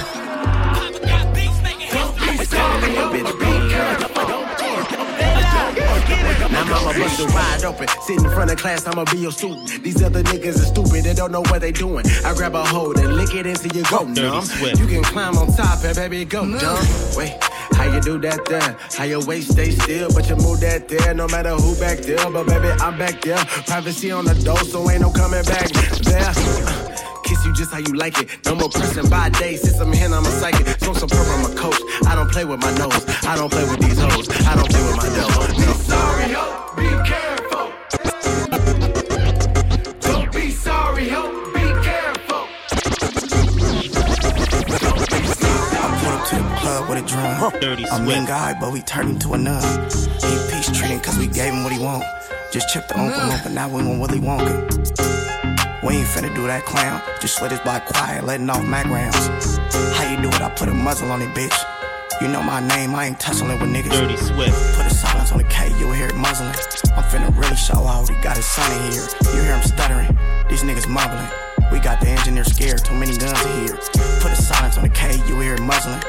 [1.92, 3.04] Don't be sorry, yo.
[3.12, 3.20] Be
[3.72, 4.06] careful.
[6.52, 7.88] Now mama bust it wide open.
[8.02, 9.82] Sit in front of class, I'ma be your student.
[9.82, 12.06] These other niggas are stupid, they don't know what they doing.
[12.24, 14.44] I grab a hold and lick it until you go numb.
[14.44, 14.78] Swift.
[14.78, 16.86] You can climb on top and baby go dumb.
[17.16, 17.34] Wait,
[17.76, 18.76] how you do that there?
[18.96, 21.14] How your waist stay still, but you move that there.
[21.14, 23.38] No matter who back there, but baby I'm back there.
[23.66, 25.68] Privacy on the door, so ain't no coming back
[26.02, 26.32] there.
[26.32, 28.28] Uh, Kiss you just how you like it.
[28.46, 29.56] No more pressing by day.
[29.56, 30.66] Since I'm here, I'm a psychic.
[30.80, 31.80] So some purple, I'm a coach.
[32.06, 33.04] I don't play with my nose.
[33.24, 34.28] I don't play with these hoes.
[34.46, 35.66] I don't play with my dough.
[35.66, 35.72] No.
[35.74, 36.72] Sorry, yo.
[36.76, 37.25] Be careful.
[46.96, 47.60] With a drum.
[47.60, 49.84] Dirty a mean guy, but we turned him to a nun.
[49.84, 52.04] He peace treating cause we gave him what he want.
[52.52, 55.82] Just chipped the uncle lump, but now we want Willy Wonka.
[55.82, 57.00] We ain't finna do that clown.
[57.20, 59.58] Just let his block quiet, letting off my rounds.
[59.96, 60.40] How you do it?
[60.40, 61.56] I put a muzzle on it, bitch.
[62.20, 63.90] You know my name, I ain't tussling with niggas.
[63.90, 64.76] Dirty Swift.
[64.76, 66.54] Put a silence on the K, you'll hear it muzzling.
[66.96, 69.06] I'm finna really show out, he got his son in here.
[69.34, 70.18] You hear him stuttering,
[70.48, 71.28] these niggas mumbling.
[71.70, 73.76] We got the engineer scared, too many guns in here.
[74.20, 76.00] Put a silence on the K, you hear it muzzling.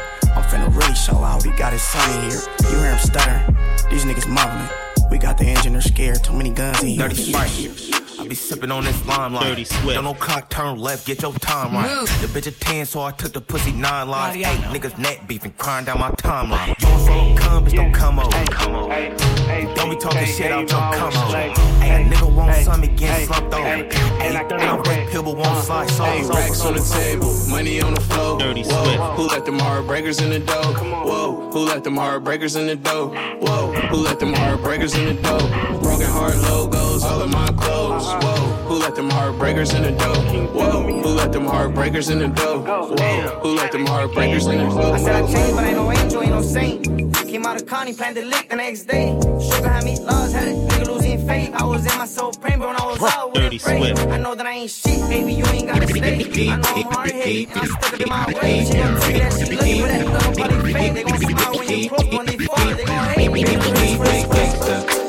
[0.47, 2.41] Finna really show out, he got his son in here.
[2.63, 3.57] You hear him stuttering,
[3.89, 4.69] these niggas mumbling.
[5.11, 7.07] We got the engineer scared, too many guns in here.
[7.07, 7.96] Dirty Swift.
[8.19, 9.43] I be sipping on this limelight.
[9.43, 9.93] Dirty Swift.
[9.93, 11.87] Don't no cock turn left, get your time right.
[11.87, 12.21] Mouv'.
[12.21, 14.37] The bitch a 10, so I took the pussy nine lives.
[14.37, 16.69] Eight niggas net beefing, crying down my timeline.
[16.69, 19.75] You don't follow come, bitch, don't come over.
[19.75, 21.37] Don't be talking shit, I'll jump come over.
[21.37, 23.63] Hey, a nigga want something, get slumped over.
[23.63, 23.87] Hey,
[24.27, 28.01] and I'm red pill, but won't slide Hey, racks on the table, money on the
[28.01, 28.39] floor.
[28.39, 29.03] Dirty Whoa, Swift.
[29.15, 30.73] who let them heartbreakers in the door?
[31.05, 33.09] Whoa, Who let them heartbreakers in the dough?
[33.41, 35.76] Whoa, who let them heartbreakers in the dough?
[35.97, 38.05] Broken heart logos, all of my clothes.
[38.05, 38.35] Whoa,
[38.67, 40.21] who let them heartbreakers in the dough?
[40.53, 42.59] Whoa, who let them heartbreakers in the dough?
[42.59, 44.93] Whoa, who let them heartbreakers in the dough?
[44.93, 46.85] I said I changed, but I ain't no angel, ain't no saint.
[47.27, 49.19] Came out of Connie, planned to lick the next day.
[49.41, 51.51] Sugar had me lost, had a nigga losing faith.
[51.55, 53.79] I was in my soul praying, but when I was out, Dirty with pray.
[53.79, 54.07] Swift.
[54.07, 56.49] I know that I ain't shit, baby, you ain't gotta stay.
[56.51, 58.65] I know I'm hard headed, I'm stuck up in my way.
[58.65, 60.93] She gon' tell you that she looking for that love, probably fake.
[60.93, 63.43] They gon' smile when you close, when they fall, they gon' hate me.
[63.43, 65.06] They gon' wish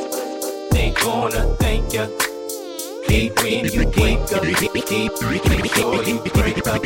[0.89, 2.07] this gonna thank ya.
[3.07, 6.83] Keep when you wake up, keep, keep, keep sure you break up,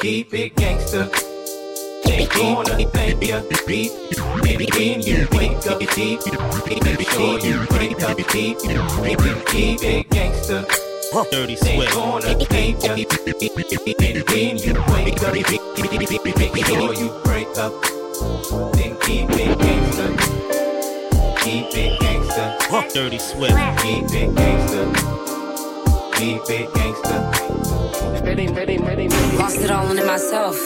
[0.00, 1.08] keep, it gangster.
[2.04, 3.40] They gonna thank ya.
[3.66, 3.92] Keep,
[4.42, 10.64] when you wake up, keep, keep sure you break up, keep, keep, it gangster.
[11.30, 11.92] Dirty They Swift.
[11.94, 12.92] gonna thank ya.
[12.92, 13.06] And
[14.28, 15.34] when you wake up,
[16.66, 17.72] sure you break up.
[18.74, 20.10] Then keep it gangster.
[21.42, 22.17] Keep it gangster.
[22.98, 23.54] Dirty Swift.
[23.82, 24.84] Keep it gangster.
[26.16, 27.20] Keep it gangster.
[29.38, 30.56] Lost it all into myself.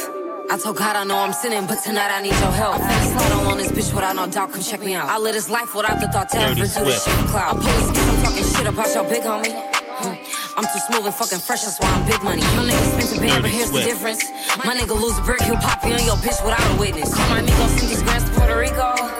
[0.50, 2.76] I told God I know I'm sinning, but tonight I need your help.
[2.76, 4.52] I'm finna slide all on this bitch without no doubt.
[4.52, 5.08] Come check me out.
[5.08, 7.54] I live this life without the thought to ever do this shit for clout.
[7.54, 9.52] I'm police, I'm talking shit about your big homie.
[9.52, 10.58] Hmm.
[10.58, 12.42] I'm too smooth and fucking fresh, that's why I'm big money.
[12.42, 14.24] Your nigga spent a band, but here's the difference.
[14.58, 17.14] My nigga lose a brick, he'll pop you on your bitch without a witness.
[17.14, 19.11] Call my amigo, send these grants to Puerto Rico.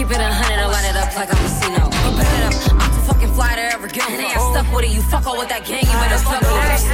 [0.00, 1.84] Keep it a hundred, I light it up like I'm a casino.
[1.84, 4.16] But bet it up, I'm too fucking fly to ever get on.
[4.16, 6.48] And I stuck with it, you fuck all with that gang, you better fuck with
[6.48, 6.88] it.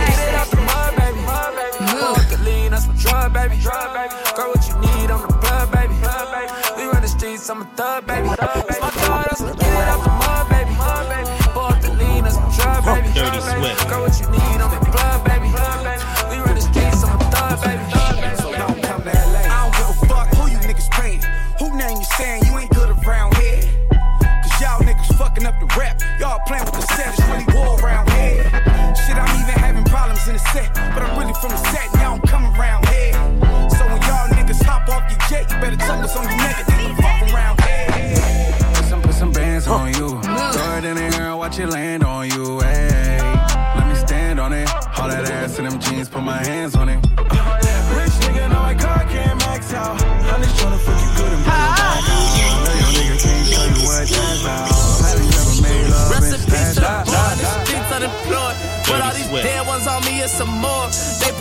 [1.86, 3.62] Move the lean, that's my drug, baby.
[3.62, 5.94] Girl, what you need, I'm the plug, baby.
[6.74, 8.26] We run the streets, I'm a thug, baby.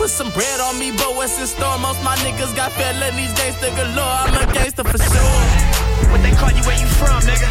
[0.06, 1.80] Put some bread on me, but what's in store?
[1.80, 4.22] Most my niggas got felonies, gangsta galore.
[4.22, 5.42] I'm a gangster for sure.
[6.14, 7.50] What they call you where you from, nigga?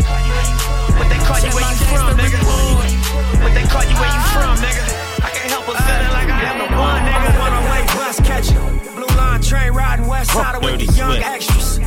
[0.95, 2.39] What they call you where you from, nigga?
[3.43, 4.85] What they call you where you from, nigga?
[5.27, 7.31] I can't help but feeling like I am the one, nigga.
[7.43, 8.63] One-way bus catching,
[8.95, 11.27] blue line train riding west side with the young Swift.
[11.27, 11.79] extras.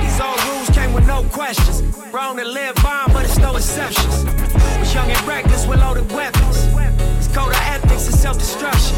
[0.00, 1.82] These old rules came with no questions.
[2.14, 4.24] Wrong to live by, but it's no exceptions.
[4.80, 6.33] Was young and reckless with loaded weapons.
[8.24, 8.96] Self-destruction.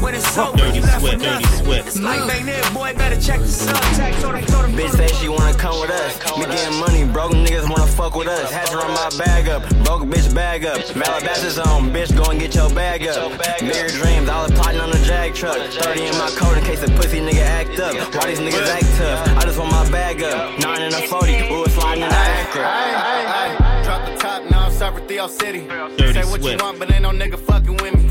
[0.00, 1.64] When it's over, Dirty you left Swift, with Dirty nothing.
[1.64, 1.88] Swift.
[1.88, 4.24] It's like ain't it, boy, better check the subtext.
[4.24, 6.16] Or they told him Bitch say she wanna come with us.
[6.38, 8.50] We getting money, broke niggas wanna fuck with us.
[8.50, 10.80] Had to run my bag up, broke a bitch bag up.
[10.80, 13.28] Calabasas on, bitch, go and get your bag up.
[13.60, 15.58] Bigger dreams, all was plotting on the jag truck.
[15.58, 17.92] 30 in my coat in case the pussy nigga act up.
[18.14, 19.36] Why these niggas act tough?
[19.36, 20.58] I just want my bag up.
[20.60, 23.65] Nine in a 40, we was sliding in the Acura.
[24.78, 25.66] Drop the top, I'm Surfer City.
[25.96, 28.08] Dirty Say what you want, but ain't no nigga fucking with me.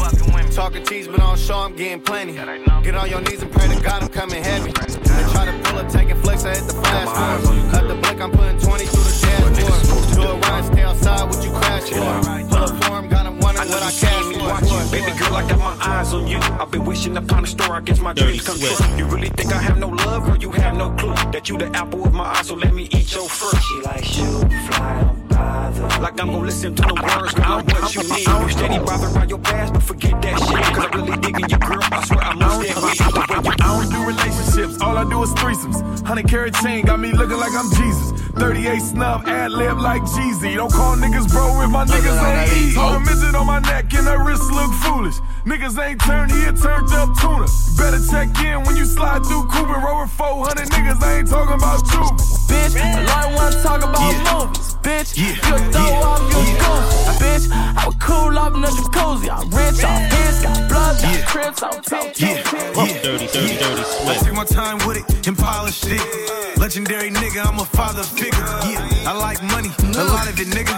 [0.52, 2.34] Talking cheese, but on show, I'm getting plenty.
[2.34, 4.72] Get on your knees and pray to God, I'm coming heavy.
[4.72, 7.72] They try to pull up, taking flicks, I hit the flash forward.
[7.72, 10.16] Cut the blick, I'm putting 20 through the dashboard.
[10.16, 12.48] Do a run, stay outside, what you crash for?
[12.48, 14.48] Pull up for him, got him wondering what I cash me for.
[14.48, 14.92] watching.
[14.92, 16.38] Baby girl, I got my eyes on you.
[16.40, 18.78] I've been wishing upon a star, I guess my Dirty dreams come Swift.
[18.82, 18.98] true.
[18.98, 21.68] You really think I have no love, or you have no clue that you the
[21.76, 22.42] apple of my eye?
[22.44, 23.62] So let me eat your fruit.
[23.62, 25.25] She like shoot, fly, don't bother.
[25.36, 28.28] Like I'm gonna listen to the words, girl, I'm what you need.
[28.28, 30.64] You steady bothered by your past, but forget that shit.
[30.72, 31.84] Cause I really digging your girl.
[31.92, 33.12] I swear I must stand with you.
[33.12, 35.84] The way you I don't do relationships, all I do is threesomes.
[36.08, 38.16] 100 carat chain got me looking like I'm Jesus.
[38.40, 40.56] 38 snub, ad lib like Jeezy.
[40.56, 42.76] Don't call niggas bro if my niggas ain't eat.
[42.76, 45.20] Hold a midget on my neck and her wrist look foolish.
[45.44, 47.48] Niggas ain't turned here, turned up tuna.
[47.76, 49.52] Better check in when you slide through.
[49.52, 52.45] Roll with 400 niggas, I ain't talking about you.
[52.48, 54.76] Bitch, a lot wanna talk about movies.
[54.82, 55.58] Bitch, you throw
[56.06, 57.18] off your goose.
[57.20, 59.30] Bitch, I was cool up in the jacuzzi.
[59.30, 62.14] I'm rich, I'm pissed, got blood, got crips, I'm top.
[62.14, 64.26] Dirty, dirty, dirty I Swift.
[64.26, 66.58] take my time with it and polish it.
[66.58, 68.40] Legendary nigga, I'm a father figure.
[68.70, 70.76] Yeah, I like money, a lot of it, nigga.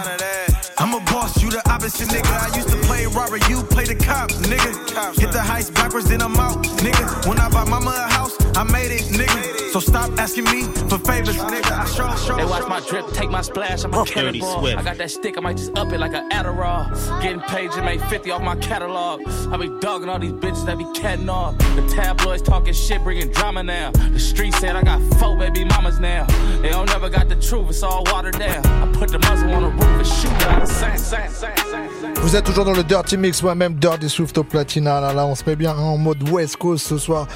[0.78, 2.30] I'm a boss, you the opposite, nigga.
[2.30, 4.72] I used to play robber, you play the cop, nigga.
[5.18, 7.26] Hit the heist backwards, then I'm out, nigga.
[7.28, 9.70] When I bought mama a house, I made it, nigga.
[9.70, 11.70] So stop asking me for favors, nigga.
[11.70, 14.40] I show, show, They watch my drip, take my splash, I'm a Dirty.
[14.40, 14.76] Swift.
[14.76, 16.90] I got that stick, I might just up it like an Adderall.
[17.22, 19.20] Getting paid to make 50 off my catalog.
[19.52, 21.56] I be dogging all these bitches that be catting off.
[21.58, 23.92] The tabloids talking shit, bringing drama now.
[23.92, 26.26] The street said I got four baby mamas now.
[26.60, 28.66] They don't never got the truth, it's all watered down.
[28.66, 30.66] I put the muzzle on the roof and shoot out.
[30.66, 32.14] Sang, sang, sang, sang, sang.
[32.22, 35.00] Vous êtes toujours dans le Dirty Mix, moi-même Dirty Swift au Platina.
[35.00, 37.28] Là, là, on se met bien en mode West Coast ce soir.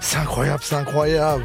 [0.00, 1.44] C'est incroyable, c'est incroyable.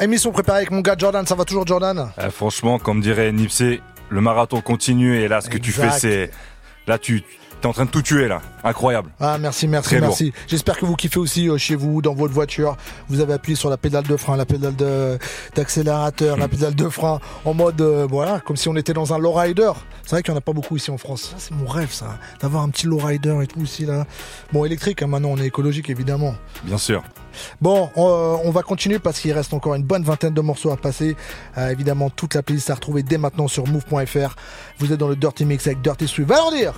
[0.00, 2.10] Émission préparée avec mon gars Jordan, ça va toujours Jordan?
[2.18, 6.30] Euh, franchement, comme dirait Nipsey, le marathon continue et là, ce que tu fais, c'est.
[6.86, 7.22] Là, tu
[7.64, 8.40] es en train de tout tuer, là.
[8.62, 9.10] Incroyable.
[9.20, 10.32] Ah merci, merci, Très merci.
[10.46, 12.76] J'espère que vous kiffez aussi euh, chez vous, dans votre voiture.
[13.08, 14.74] Vous avez appuyé sur la pédale de frein, la pédale
[15.54, 19.18] d'accélérateur, la pédale de frein, en mode euh, voilà, comme si on était dans un
[19.18, 19.70] lowrider.
[20.02, 21.30] C'est vrai qu'il n'y en a pas beaucoup ici en France.
[21.30, 24.06] Ça, c'est mon rêve, ça, d'avoir un petit lowrider et tout ici là.
[24.52, 26.34] Bon, électrique, hein, maintenant on est écologique évidemment.
[26.64, 27.02] Bien sûr.
[27.60, 30.76] Bon, on, on va continuer parce qu'il reste encore une bonne vingtaine de morceaux à
[30.76, 31.16] passer.
[31.58, 34.36] Euh, évidemment, toute la playlist à retrouver dès maintenant sur move.fr.
[34.78, 36.28] Vous êtes dans le Dirty Mix avec Dirty Swift.
[36.28, 36.74] Va leur dire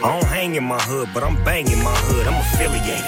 [0.00, 2.28] I don't hang in my hood, but I'm banging my hood.
[2.28, 3.04] I'm affiliated.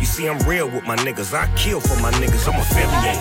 [0.00, 1.34] You see, I'm real with my niggas.
[1.34, 2.48] I kill for my niggas.
[2.48, 3.20] I'm affiliated.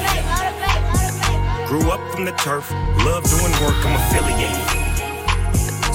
[1.67, 2.71] Grew up from the turf,
[3.03, 3.75] love doing work.
[3.85, 4.80] I'm affiliated.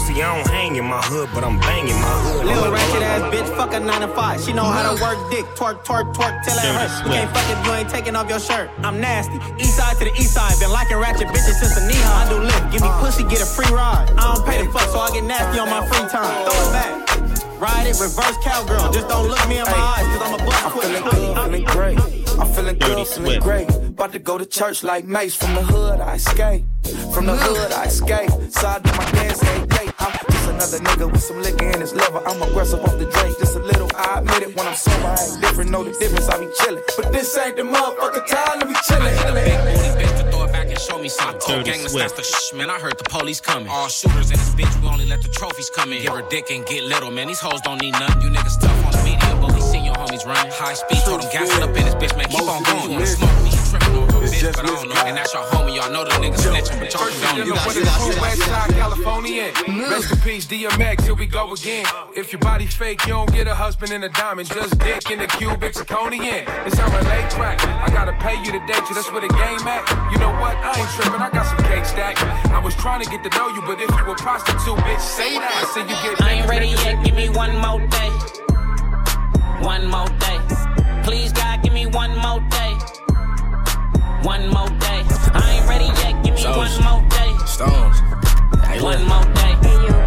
[0.07, 2.47] See, I don't hang in my hood, but I'm banging my hood.
[2.47, 4.41] Little ratchet ass bitch, fuck a 9 to 5.
[4.41, 6.95] She know how to work dick, twerk, twerk, twerk, till it Dirty hurt.
[7.03, 8.71] You can't fuck if you ain't taking off your shirt.
[8.87, 9.43] I'm nasty.
[9.59, 12.23] East side to the east side, been liking ratchet bitches since the knee high.
[12.23, 14.07] I do lift, give me pussy, get a free ride.
[14.17, 16.31] I don't pay the fuck, so I get nasty on my free time.
[16.47, 17.36] Throw it back.
[17.59, 18.93] Ride it, reverse cowgirl.
[18.93, 20.85] Just don't look me in my eyes, cause I'm a bust quick.
[20.85, 21.99] feeling great.
[22.39, 23.43] I'm feeling Dirty good, feeling Swift.
[23.43, 23.69] great.
[23.71, 26.01] About to go to church like Mace from the hood.
[26.01, 26.65] I escape.
[27.15, 28.31] From the hood, I escape.
[28.51, 29.89] Side I do my dance every day.
[29.99, 32.21] I'm just another nigga with some liquor in his liver.
[32.27, 33.89] I'm aggressive off the drink, just a little.
[33.97, 34.57] I admit it.
[34.57, 35.71] When I'm sober, I ain't different.
[35.71, 36.29] Know the difference.
[36.29, 36.83] I be chillin'.
[36.97, 39.07] But this ain't the motherfucking time to be chillin'.
[39.17, 40.16] bitch to throw it back
[40.77, 41.41] and show me something.
[41.41, 42.17] Cold Dirty gang, that's Swift.
[42.17, 42.71] the shh, man.
[42.71, 43.69] I heard the police coming.
[43.69, 46.03] All shooters in this bitch, we only let the trophies come in.
[46.03, 47.29] Give her dick and get little, man.
[47.29, 48.23] These hoes don't need nothing.
[48.23, 50.53] You niggas tough on the media, but we seen your homies running.
[50.53, 52.29] High speed, told them gas it up in this bitch, man.
[52.29, 52.91] Keep on going.
[52.91, 53.51] You wanna smoke me,
[54.37, 55.07] you tripping over a bitch, but I don't know.
[55.07, 57.47] And that's your homie, y'all know the niggas snitching, but y'all condone it.
[57.47, 59.53] You got, you got, West Side, California.
[59.91, 61.03] Rest in peace, DMX.
[61.03, 61.87] Here we go again.
[62.15, 64.49] If your body fake, you don't get a husband and a diamond.
[64.49, 66.45] Just dick in the cubic zirconian.
[66.67, 67.65] It's our LA track.
[67.65, 68.95] I gotta pay you to date you.
[68.95, 69.85] That's where the game at.
[70.13, 70.57] You know what?
[70.57, 71.21] I ain't tripping.
[71.21, 72.17] I got some cake stack.
[72.53, 75.35] I was trying to get to know you, but if you a prostitute, bitch, say
[75.39, 75.53] that.
[75.57, 76.23] I say you get.
[76.23, 78.11] I ain't ready yet, give me one more day.
[79.65, 80.39] One more day.
[81.05, 83.06] Please, God, give me one more day.
[84.23, 85.03] One more day.
[85.35, 86.79] I ain't ready yet, give me Stones.
[86.79, 87.33] one more day.
[87.47, 87.97] Stones.
[88.83, 89.55] One more day.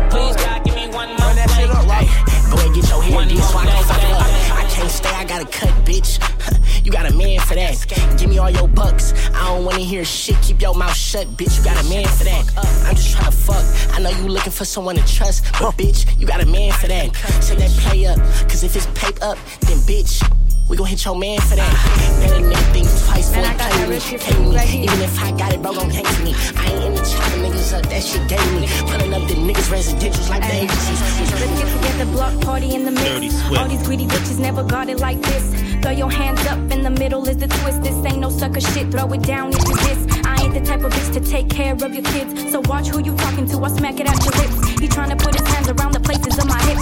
[0.09, 1.45] Please, God, give me one more day.
[1.67, 3.83] Go ahead, get your hair One did more so I day.
[3.83, 4.57] fuck it up.
[4.59, 6.19] I can't stay, I gotta cut, bitch.
[6.83, 7.75] You got a man for that.
[8.17, 9.13] Give me all your bucks.
[9.35, 10.41] I don't wanna hear shit.
[10.41, 11.57] Keep your mouth shut, bitch.
[11.57, 12.47] You got a man for that.
[12.87, 13.95] I'm just tryna fuck.
[13.95, 16.87] I know you looking for someone to trust, but bitch, you got a man for
[16.87, 17.15] that.
[17.43, 20.23] Say that play up, cause if it's paper up, then bitch.
[20.69, 21.73] We gon' hit your man for that.
[22.21, 24.55] Better nigga think twice before he play me.
[24.59, 24.83] Pay me.
[24.83, 26.35] Even if I got it, bro, gon' hang to me.
[26.55, 28.67] I ain't in the chopping niggas up, that shit gave me.
[28.85, 31.01] Pulling up the niggas residentials like the agencies.
[31.01, 33.35] Let's get together, block party in the Dirty mix.
[33.41, 33.57] Swift.
[33.59, 35.43] All these greedy bitches never got it like this.
[35.81, 37.81] Throw your hands up in the middle is the twist.
[37.83, 38.91] This ain't no sucker shit.
[38.91, 40.25] Throw it down if you diss.
[40.25, 42.51] I ain't the type of bitch to take care of your kids.
[42.51, 43.63] So watch who you talking to.
[43.63, 44.67] I smack it at your lips.
[44.79, 46.78] He tryna put his hands around the places of my hips.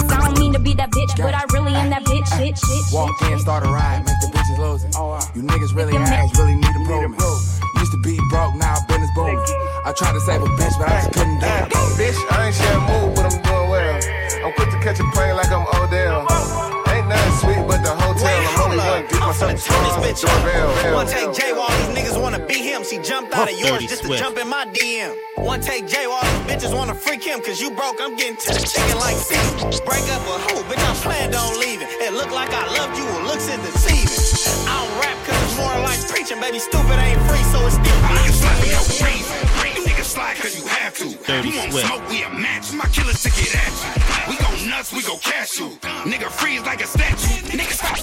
[22.87, 24.23] She jumped out of yours just to Swift.
[24.23, 25.11] jump in my DM.
[25.43, 27.41] One take J while these bitches wanna freak him.
[27.43, 29.43] Cause you broke, I'm getting to the chicken like six.
[29.83, 30.63] Break up with who?
[30.71, 31.83] Bitch, I'm playing, don't it.
[31.99, 34.71] It look like I loved you, well, looks is deceiving.
[34.71, 36.39] I don't rap cause it's more like preaching.
[36.39, 39.35] Baby, stupid ain't free, so it's still Niggas slide for no reason.
[39.83, 41.11] Niggas slide cause you have to.
[41.43, 41.87] You want Swift.
[41.91, 42.71] smoke, we a match.
[42.71, 44.31] My killers to get at you.
[44.31, 45.75] We go nuts, we go cash you.
[46.07, 47.51] Nigga freeze like a statue.
[47.51, 47.99] Nigga stop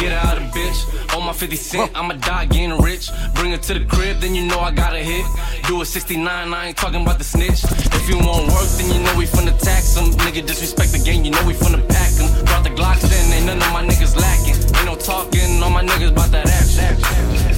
[0.00, 1.16] get out of bitch.
[1.16, 3.10] On my 50 cent, I'ma die getting rich.
[3.34, 5.24] Bring her to the crib, then you know I got a hit.
[5.66, 7.64] Do a 69, I ain't talking about the snitch.
[7.92, 10.10] If you want work, then you know we finna tax em.
[10.24, 12.28] Nigga disrespect the game, you know we finna pack em.
[12.46, 14.56] Brought the Glocks in, ain't none of my niggas lacking.
[14.78, 16.80] Ain't no talking, all my niggas about that action.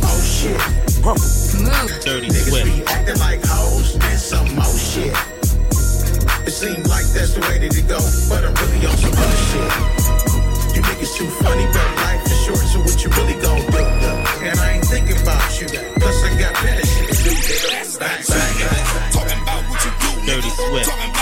[0.03, 0.59] Oh shit.
[2.05, 2.67] Dirty Niggas Swift.
[2.67, 5.15] be acting like hoes and some more shit.
[6.47, 9.93] It seems like that's the way that it go, but I'm really on some other
[9.93, 10.02] shit.
[11.13, 13.85] Too funny, but life is short, so what you really gon' do?
[14.49, 17.31] And I ain't thinking about you, plus I got better shit to do.
[19.43, 20.89] about what you do, Dirty Swift.
[20.89, 21.22] Talking about how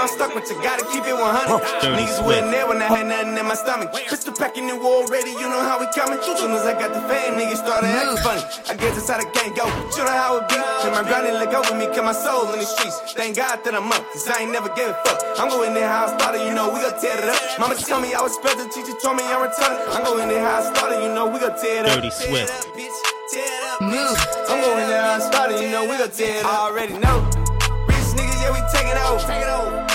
[0.00, 0.56] I fuck with you, I'm stuck with you.
[0.64, 1.60] Gotta keep it 100.
[1.84, 3.92] Dirty Niggas wasn't there when I had nothing in my stomach.
[4.08, 6.16] Pistol packing the war ready, you know how we coming.
[6.24, 8.40] Soon as I got the fan, niggas started acting funny.
[8.68, 9.68] I guess that's how the gang go.
[9.68, 10.56] You know how it be.
[10.80, 13.12] Turn my grind and let go with me, kill my soul in the streets.
[13.12, 15.20] Thank God that I'm up, cause I ain't never gave a fuck.
[15.36, 17.40] I'm going there how I started, you know we gon' tear it up.
[17.60, 19.84] Mama told me I was special, teacher told me I'm retarded.
[19.92, 22.00] I'm going there how I started, you know we gon' tear it up.
[22.00, 22.48] Dirty Swift.
[23.80, 26.52] I'm going there how I started, you know we gon' tear it up.
[26.52, 27.20] I already know.
[27.84, 29.20] Rich niggas, yeah, we taking over.
[29.28, 29.89] Take it over.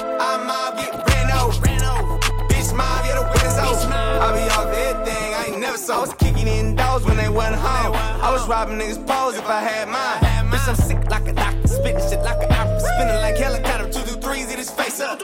[5.75, 7.93] I was kicking in doors when they wasn't home.
[8.23, 10.49] I was robbing niggas' pose if I had mine.
[10.49, 13.99] Bitch, I'm sick like a doctor, spitting shit like an opera, spinning like helicopter, two
[13.99, 15.19] through threes, hit his face up.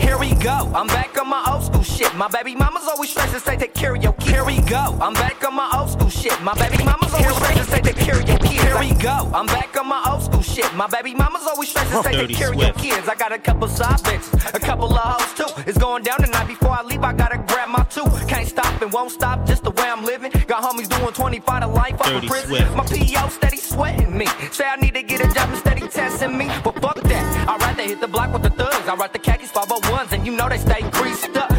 [0.00, 0.72] Here we go.
[0.74, 2.16] I'm back on my old school shit.
[2.16, 4.34] My baby mama's always stressed to say take care of your kid.
[4.34, 4.98] Here we go.
[5.00, 6.40] I'm back on my old school shit.
[6.42, 8.62] My baby mama's always stressed to say take care of your kids.
[8.62, 9.30] Here we go.
[9.34, 10.72] I'm back on my old school shit.
[10.74, 13.08] My baby mama's always stressed to say take care of your kids.
[13.08, 15.62] I got a couple side bitches, a couple of hoes too.
[15.66, 16.46] It's going down tonight.
[16.46, 18.06] Before I leave, I gotta grab my two.
[18.26, 20.32] Can't stop and won't stop, just the way I'm living.
[20.46, 22.76] Got homies doing 25 to life of Dirty prison.
[22.76, 24.26] My PO steady sweating me.
[24.50, 26.46] Say I need to get a job and steady testing me.
[26.64, 27.48] But fuck that.
[27.48, 28.88] I'd rather hit the block with the thugs.
[28.88, 31.51] I rock the khakis 501s and you know they stay greased up.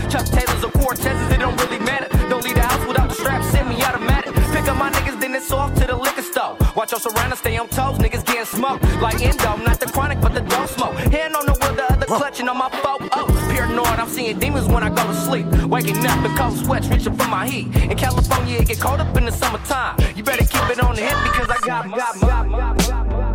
[0.83, 2.07] Chuck Cortezes, it don't really matter.
[2.29, 4.33] Don't leave the house without the strap, send me automatic.
[4.51, 6.57] Pick up my niggas, then it's off to the liquor store.
[6.75, 8.83] Watch your surroundings, stay on toes, niggas getting smoked.
[9.01, 10.95] Like endo, not the chronic, but the dope smoke.
[10.95, 12.97] Hand on the wheel, the other clutching on my foe.
[13.13, 15.47] Oh, paranoid, I'm seeing demons when I go to sleep.
[15.65, 17.73] Waking up in cold sweats, reaching for my heat.
[17.75, 19.97] In California, it get cold up in the summertime.
[20.15, 23.29] You better keep it on the hip because I got, got, got, got,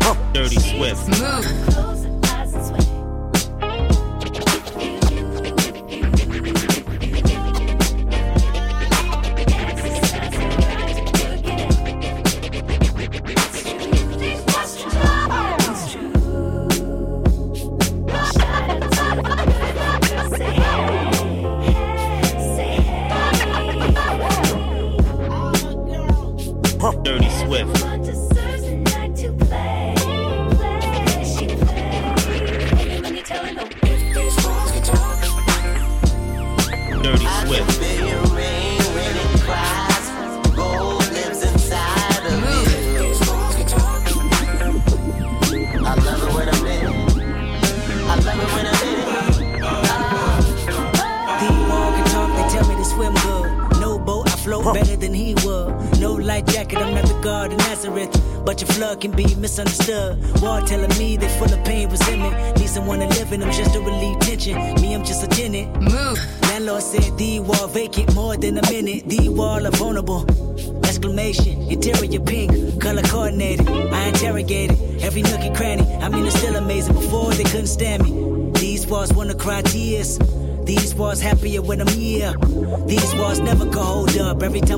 [0.00, 0.34] got.
[0.34, 1.06] Dirty Swift.
[1.06, 2.03] Dirty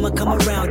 [0.06, 0.12] up.
[0.12, 0.65] Every time I come around,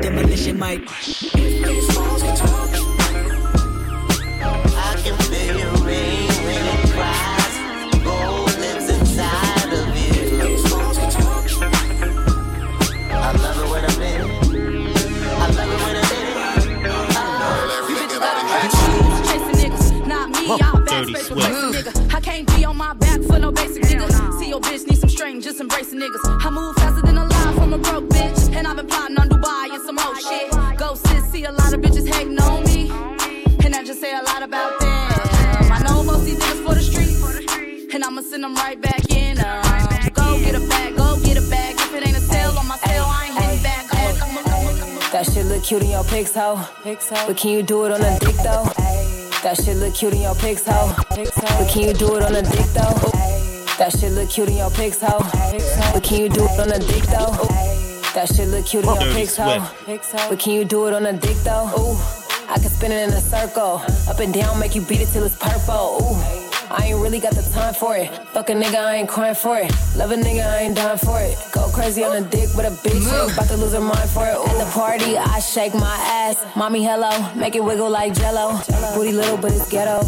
[38.45, 39.39] And I'ma send them right back in.
[39.39, 41.75] Um, go get a bag, go get a bag.
[41.79, 43.87] If it ain't a sale on my sale, I ain't hitting back.
[45.11, 46.59] That shit look cute in your pics, ho.
[46.83, 48.65] But can you do it on a dick though?
[49.41, 50.93] That shit look cute in your pics, ho.
[51.09, 52.93] But can you do it on a dick though?
[53.77, 55.19] That shit look cute in your pics, ho.
[55.93, 57.31] But can you do it on a dick though?
[58.13, 60.27] That shit look cute in your Dirty pics, ho.
[60.29, 61.71] But can you do it on a dick though?
[61.79, 61.97] Ooh,
[62.49, 65.23] I can spin it in a circle, up and down, make you beat it till
[65.23, 65.99] it's purple.
[66.01, 66.44] Ooh.
[66.77, 68.09] I ain't really got the time for it.
[68.33, 69.71] Fuck a nigga, I ain't crying for it.
[69.95, 71.37] Love a nigga, I ain't dying for it.
[71.53, 74.35] Go crazy on a dick with a bitch, about to lose her mind for it.
[74.35, 74.43] Ooh.
[74.43, 76.43] At the party, I shake my ass.
[76.55, 78.59] Mommy, hello, make it wiggle like jello.
[78.93, 80.01] Booty little, but it's ghetto.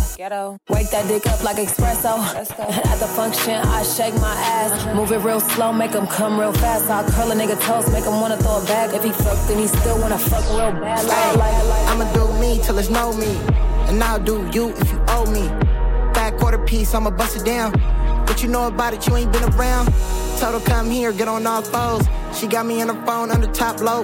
[0.69, 2.19] Wake that dick up like espresso.
[2.91, 4.95] At the function, I shake my ass.
[4.95, 6.89] Move it real slow, make him come real fast.
[6.89, 8.93] I curl a nigga toes, make him wanna throw it back.
[8.93, 11.05] If he fuck, then he still wanna fuck real bad.
[11.05, 11.87] Like, like, like.
[11.87, 13.39] I'ma do me till it's no me.
[13.87, 15.66] And I'll do you if you owe me.
[16.31, 17.71] Quarter piece, I'ma bust it down.
[18.27, 19.93] What you know about it, you ain't been around.
[20.37, 22.05] Total come here, get on all fours.
[22.37, 24.03] She got me in her phone under top low.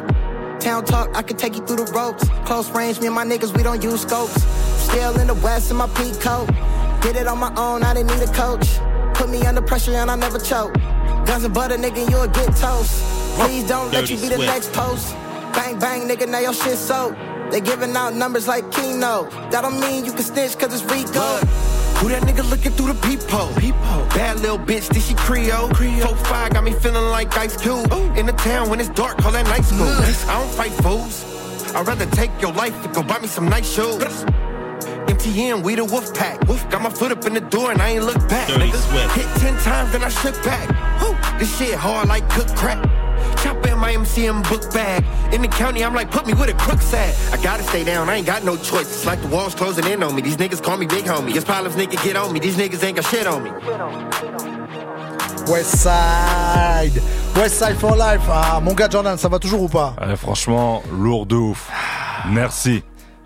[0.60, 2.28] Town talk, I can take you through the ropes.
[2.46, 4.44] Close range, me and my niggas, we don't use scopes.
[4.84, 6.48] Still in the west in my peak coat.
[7.02, 8.80] Did it on my own, I didn't need a coach.
[9.14, 10.74] Put me under pressure and I never choke.
[11.26, 13.04] Guns and butter, nigga, you'll get toast.
[13.38, 15.14] Please don't let you be the next post.
[15.54, 17.16] Bang, bang, nigga, now your shit sold.
[17.54, 19.30] They giving out numbers like Keno.
[19.52, 21.22] That don't mean you can snitch cause it's Rico.
[22.02, 23.54] Who that nigga looking through the peephole?
[23.54, 24.08] Peephole.
[24.10, 25.70] Bad little bitch, did she Creole?
[25.70, 26.16] Creole.
[26.16, 27.94] Four five got me feeling like Ice Cube.
[28.18, 29.86] In the town when it's dark, call that night school.
[29.86, 31.24] I don't fight fools.
[31.76, 34.02] I'd rather take your life and go buy me some nice shoes.
[35.14, 36.42] MTN, we the wolf pack.
[36.48, 36.68] Wolf.
[36.72, 38.48] Got my foot up in the door and I ain't look back.
[38.48, 38.82] Dirty nigga.
[38.90, 39.14] Swift.
[39.14, 40.68] Hit ten times, then I shook back.
[41.00, 42.84] Whew, this shit hard like cook crack.
[43.44, 45.04] Chop in my MCM book bag.
[45.34, 47.14] In the county, I'm like, put me where the crooks at.
[47.34, 48.88] I gotta stay down, I ain't got no choice.
[48.88, 50.22] It's like the walls closing in on me.
[50.22, 51.36] These niggas call me big homie.
[51.36, 52.40] It's problems, nigga, get on me.
[52.40, 53.50] These niggas ain't got shit on me.
[55.46, 57.02] Westside
[57.36, 59.94] Westside for life Ah mon gars Jordan ça va toujours ou pas?
[60.00, 61.70] Ouais, franchement, lourd de ouf.
[62.30, 62.82] Merci.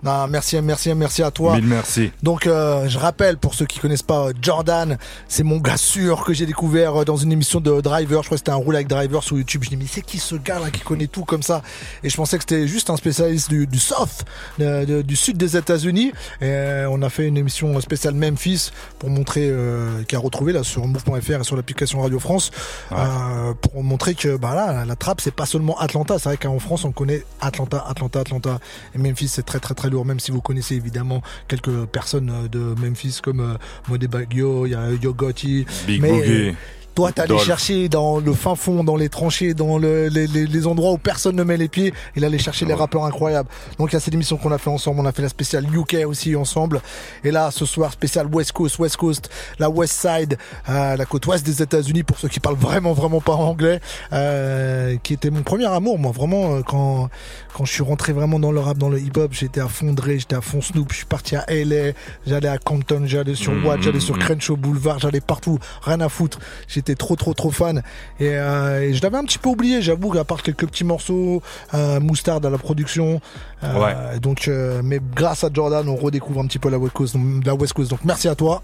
[0.07, 1.55] Non, merci, merci, merci à toi.
[1.55, 2.11] Mille merci.
[2.23, 4.97] Donc, euh, je rappelle pour ceux qui connaissent pas euh, Jordan,
[5.27, 8.21] c'est mon gars sûr que j'ai découvert euh, dans une émission de Driver.
[8.23, 9.63] Je crois que c'était un roule avec Driver sur YouTube.
[9.65, 11.61] Je dis mais c'est qui ce gars là qui connaît tout comme ça?
[12.03, 14.23] Et je pensais que c'était juste un spécialiste du, du South,
[14.59, 16.13] de- de- du sud des États-Unis.
[16.41, 20.63] Et on a fait une émission spéciale Memphis pour montrer, euh, qui a retrouvé là
[20.63, 22.51] sur Move.fr et sur l'application Radio France,
[22.93, 26.15] euh, pour montrer que bah là la trappe c'est pas seulement Atlanta.
[26.17, 28.59] C'est vrai qu'en France on connaît Atlanta, Atlanta, Atlanta.
[28.95, 29.96] Et Memphis c'est très très très lourd.
[30.05, 34.71] Même si vous connaissez évidemment quelques personnes euh, de Memphis comme euh, Modé Baggio, il
[34.71, 35.65] y a Yo Gotti.
[35.85, 36.55] Big mais, Boogie.
[36.97, 37.45] Toi, t'allais Dolph.
[37.45, 40.97] chercher dans le fin fond, dans les tranchées, dans le- les, les- les endroits où
[40.97, 41.93] personne ne met les pieds.
[42.15, 43.47] Il allait chercher les rappeurs incroyables.
[43.77, 44.99] Donc, il y a cette émission qu'on a fait ensemble.
[45.01, 46.81] On a fait la spéciale UK aussi ensemble.
[47.23, 49.29] Et là, ce soir, spécial West Coast, West Coast,
[49.59, 50.39] la West Side,
[50.69, 53.79] euh, la côte ouest des États-Unis pour ceux qui parlent vraiment, vraiment pas anglais,
[54.13, 55.99] euh, qui était mon premier amour.
[55.99, 57.09] Moi, vraiment, euh, quand
[57.55, 60.09] quand je suis rentré vraiment dans le rap, dans le hip-hop, j'étais à fond Dre,
[60.17, 60.91] j'étais à fond Snoop.
[60.91, 61.93] Je suis parti à LA,
[62.27, 64.21] j'allais à Compton, j'allais sur Mhm, Watt, j'allais sur mhm.
[64.21, 66.37] Crenshaw Boulevard, j'allais partout, rien à foutre.
[66.67, 67.83] J'étais trop, trop, trop fan.
[68.19, 71.41] Et, euh, et je l'avais un petit peu oublié, j'avoue, à part quelques petits morceaux,
[71.73, 73.21] euh, Moustard à la production.
[73.63, 77.15] Euh, Donc, euh, mais grâce à Jordan, on redécouvre un petit peu la West Coast.
[77.45, 77.89] La West Coast.
[77.89, 78.61] Donc, merci à toi.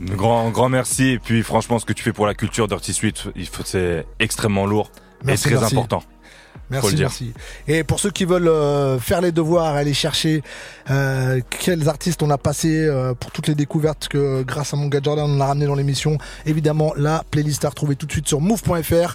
[0.00, 1.08] Grand, grand merci.
[1.10, 4.04] Et puis, franchement, ce que tu fais pour la culture Dirty Sweet, il faut- c'est
[4.18, 4.90] extrêmement lourd
[5.24, 5.74] Merci, et très merci.
[5.74, 6.02] important.
[6.70, 7.06] Merci, le dire.
[7.06, 7.32] merci.
[7.68, 10.42] Et pour ceux qui veulent euh, faire les devoirs, aller chercher
[10.90, 14.88] euh, quels artistes on a passé euh, pour toutes les découvertes que grâce à mon
[14.88, 18.26] gars Jordan on a ramené dans l'émission, évidemment la playlist à retrouver tout de suite
[18.26, 19.14] sur move.fr.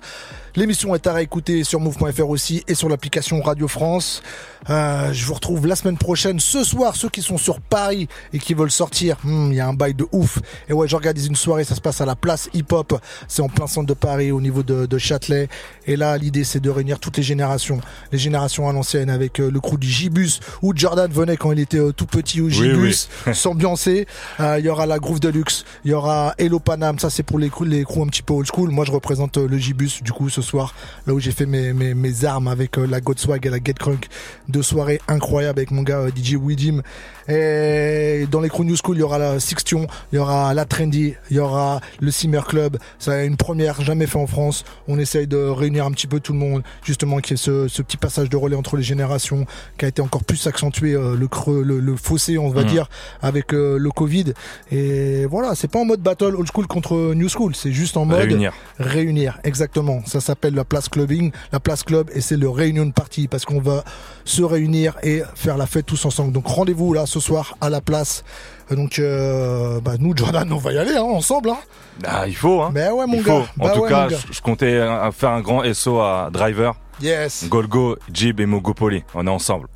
[0.56, 4.22] L'émission est à réécouter sur move.fr aussi et sur l'application Radio France.
[4.70, 6.40] Euh, je vous retrouve la semaine prochaine.
[6.40, 9.68] Ce soir, ceux qui sont sur Paris et qui veulent sortir, hmm, il y a
[9.68, 10.40] un bail de ouf.
[10.70, 13.00] Et ouais, j'organise une soirée, ça se passe à la place Hip Hop.
[13.30, 15.48] C'est en plein centre de Paris, au niveau de, de Châtelet.
[15.88, 17.80] Et là, l'idée, c'est de réunir toutes les générations.
[18.12, 21.60] Les générations à l'ancienne avec euh, le crew du Gibus, où Jordan venait quand il
[21.60, 23.34] était euh, tout petit au Gibus, oui.
[23.36, 24.06] s'ambiancer.
[24.42, 27.40] Euh, Il y aura la Groove Deluxe, il y aura Hello Panam, ça c'est pour
[27.40, 28.70] les crews, les crews un petit peu old school.
[28.70, 30.74] Moi, je représente le Gibus, du coup, ce soir,
[31.08, 33.74] là où j'ai fait mes, mes, mes armes avec euh, la Godswag et la Get
[33.74, 34.08] Crunk.
[34.50, 36.82] Deux soirées incroyables avec mon gars euh, DJ Widim.
[37.28, 40.66] Et dans les crews New School, il y aura la Sixtion, il y aura la
[40.66, 42.78] Trendy, il y aura le Simmer Club.
[43.00, 44.64] C'est une première jamais fait en France.
[44.88, 47.68] On essaye de réunir un petit peu tout le monde, justement, qu'il y ait ce,
[47.68, 49.46] ce petit passage de relais entre les générations,
[49.78, 52.68] qui a été encore plus accentué, euh, le creux, le, le fossé, on va Mhm.
[52.68, 52.90] dire,
[53.22, 54.34] avec euh, le Covid.
[54.72, 58.06] Et voilà, c'est pas en mode battle old school contre new school, c'est juste en
[58.06, 58.54] mode Réunir.
[58.80, 60.02] réunir, exactement.
[60.06, 63.60] Ça s'appelle la place clubbing, la place club, et c'est le réunion party parce qu'on
[63.62, 63.84] va
[64.26, 66.32] se réunir et faire la fête tous ensemble.
[66.34, 68.24] Donc rendez-vous là ce soir à la place.
[68.70, 71.50] Donc euh, bah, nous Jordan, on va y aller hein, ensemble.
[71.52, 71.58] Hein.
[72.06, 72.72] Ah, il faut, hein.
[72.74, 73.34] Ben ouais mon il gars.
[73.42, 73.62] faut.
[73.64, 76.74] En Bah tout ouais, cas, je, comptais euh, faire un grand SO à Driver.
[77.02, 77.46] Yes.
[77.50, 79.04] Golgo, Jib et Mogopoli.
[79.16, 79.68] On est ensemble.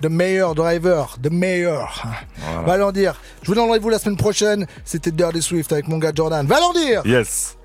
[0.00, 2.04] The meilleur driver, the meilleur.
[2.36, 2.60] Voilà.
[2.66, 3.20] Valendir.
[3.42, 4.66] Je vous donne rendez-vous la semaine prochaine.
[4.84, 6.46] C'était Dirty Swift avec mon gars Jordan.
[6.46, 7.57] Valendir Yes.